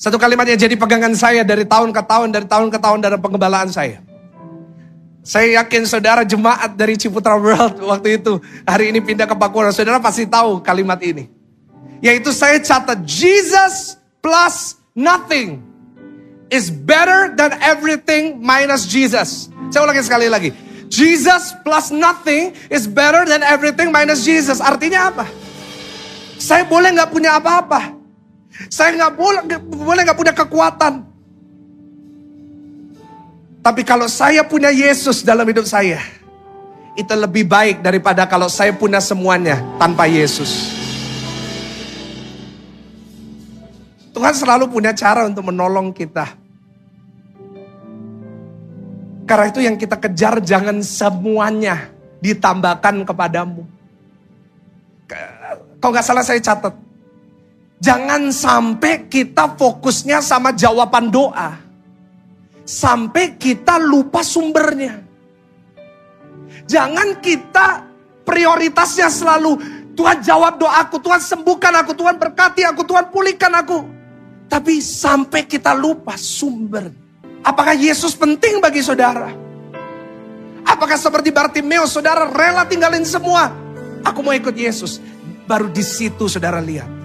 Satu 0.00 0.16
kalimat 0.16 0.48
yang 0.48 0.56
jadi 0.56 0.72
pegangan 0.72 1.12
saya 1.12 1.44
dari 1.44 1.68
tahun 1.68 1.92
ke 1.92 2.00
tahun, 2.00 2.28
dari 2.32 2.46
tahun 2.48 2.72
ke 2.72 2.78
tahun 2.80 2.98
dalam 3.04 3.20
pengembalaan 3.20 3.68
saya. 3.68 4.00
Saya 5.20 5.60
yakin 5.60 5.84
saudara 5.84 6.24
jemaat 6.24 6.76
dari 6.76 6.96
Ciputra 6.96 7.36
World 7.36 7.76
waktu 7.80 8.20
itu 8.20 8.40
hari 8.64 8.88
ini 8.88 9.04
pindah 9.04 9.28
ke 9.28 9.36
Pakuan. 9.36 9.68
Saudara 9.68 10.00
pasti 10.00 10.24
tahu 10.24 10.64
kalimat 10.64 10.96
ini. 11.04 11.28
Yaitu 12.00 12.32
saya 12.32 12.56
catat 12.60 13.04
Jesus 13.04 14.00
plus 14.24 14.80
nothing 14.96 15.60
is 16.48 16.72
better 16.72 17.32
than 17.36 17.52
everything 17.60 18.40
minus 18.40 18.88
Jesus. 18.88 19.52
Saya 19.68 19.84
ulangi 19.84 20.04
sekali 20.04 20.28
lagi. 20.28 20.52
Jesus 20.88 21.52
plus 21.64 21.92
nothing 21.92 22.52
is 22.72 22.88
better 22.88 23.28
than 23.28 23.44
everything 23.44 23.92
minus 23.92 24.24
Jesus. 24.24 24.60
Artinya 24.60 25.12
apa? 25.12 25.43
Saya 26.38 26.66
boleh 26.66 26.90
nggak 26.94 27.10
punya 27.10 27.38
apa-apa. 27.38 27.94
Saya 28.70 28.94
nggak 28.94 29.12
boleh 29.18 29.42
boleh 29.62 30.00
nggak 30.06 30.18
punya 30.18 30.34
kekuatan. 30.34 30.94
Tapi 33.64 33.80
kalau 33.80 34.04
saya 34.12 34.44
punya 34.44 34.68
Yesus 34.68 35.24
dalam 35.24 35.48
hidup 35.48 35.64
saya, 35.64 35.96
itu 36.94 37.14
lebih 37.16 37.48
baik 37.48 37.80
daripada 37.80 38.28
kalau 38.28 38.46
saya 38.46 38.76
punya 38.76 39.00
semuanya 39.00 39.58
tanpa 39.80 40.04
Yesus. 40.04 40.70
Tuhan 44.14 44.30
selalu 44.30 44.70
punya 44.70 44.94
cara 44.94 45.26
untuk 45.26 45.50
menolong 45.50 45.90
kita. 45.90 46.38
Karena 49.26 49.46
itu 49.48 49.60
yang 49.64 49.74
kita 49.74 49.98
kejar 49.98 50.38
jangan 50.44 50.78
semuanya 50.84 51.90
ditambahkan 52.22 53.02
kepadamu. 53.02 53.73
Kalau 55.84 55.92
nggak 55.92 56.08
salah 56.08 56.24
saya 56.24 56.40
catat. 56.40 56.72
Jangan 57.76 58.32
sampai 58.32 59.04
kita 59.04 59.52
fokusnya 59.52 60.24
sama 60.24 60.56
jawaban 60.56 61.12
doa. 61.12 61.60
Sampai 62.64 63.36
kita 63.36 63.76
lupa 63.76 64.24
sumbernya. 64.24 65.04
Jangan 66.64 67.20
kita 67.20 67.84
prioritasnya 68.24 69.12
selalu 69.12 69.60
Tuhan 69.92 70.24
jawab 70.24 70.56
doaku, 70.56 71.04
Tuhan 71.04 71.20
sembuhkan 71.20 71.76
aku, 71.84 71.92
Tuhan 71.92 72.16
berkati 72.16 72.64
aku, 72.64 72.80
Tuhan 72.88 73.12
pulihkan 73.12 73.52
aku. 73.52 73.84
Tapi 74.48 74.80
sampai 74.80 75.44
kita 75.44 75.76
lupa 75.76 76.16
sumber. 76.16 76.88
Apakah 77.44 77.76
Yesus 77.76 78.16
penting 78.16 78.56
bagi 78.56 78.80
saudara? 78.80 79.36
Apakah 80.64 80.96
seperti 80.96 81.28
Bartimeus 81.28 81.92
saudara 81.92 82.24
rela 82.24 82.64
tinggalin 82.64 83.04
semua? 83.04 83.52
Aku 84.00 84.24
mau 84.24 84.32
ikut 84.32 84.56
Yesus. 84.56 85.12
Baru 85.44 85.68
di 85.68 85.84
situ 85.84 86.24
saudara 86.24 86.56
lihat. 86.56 87.03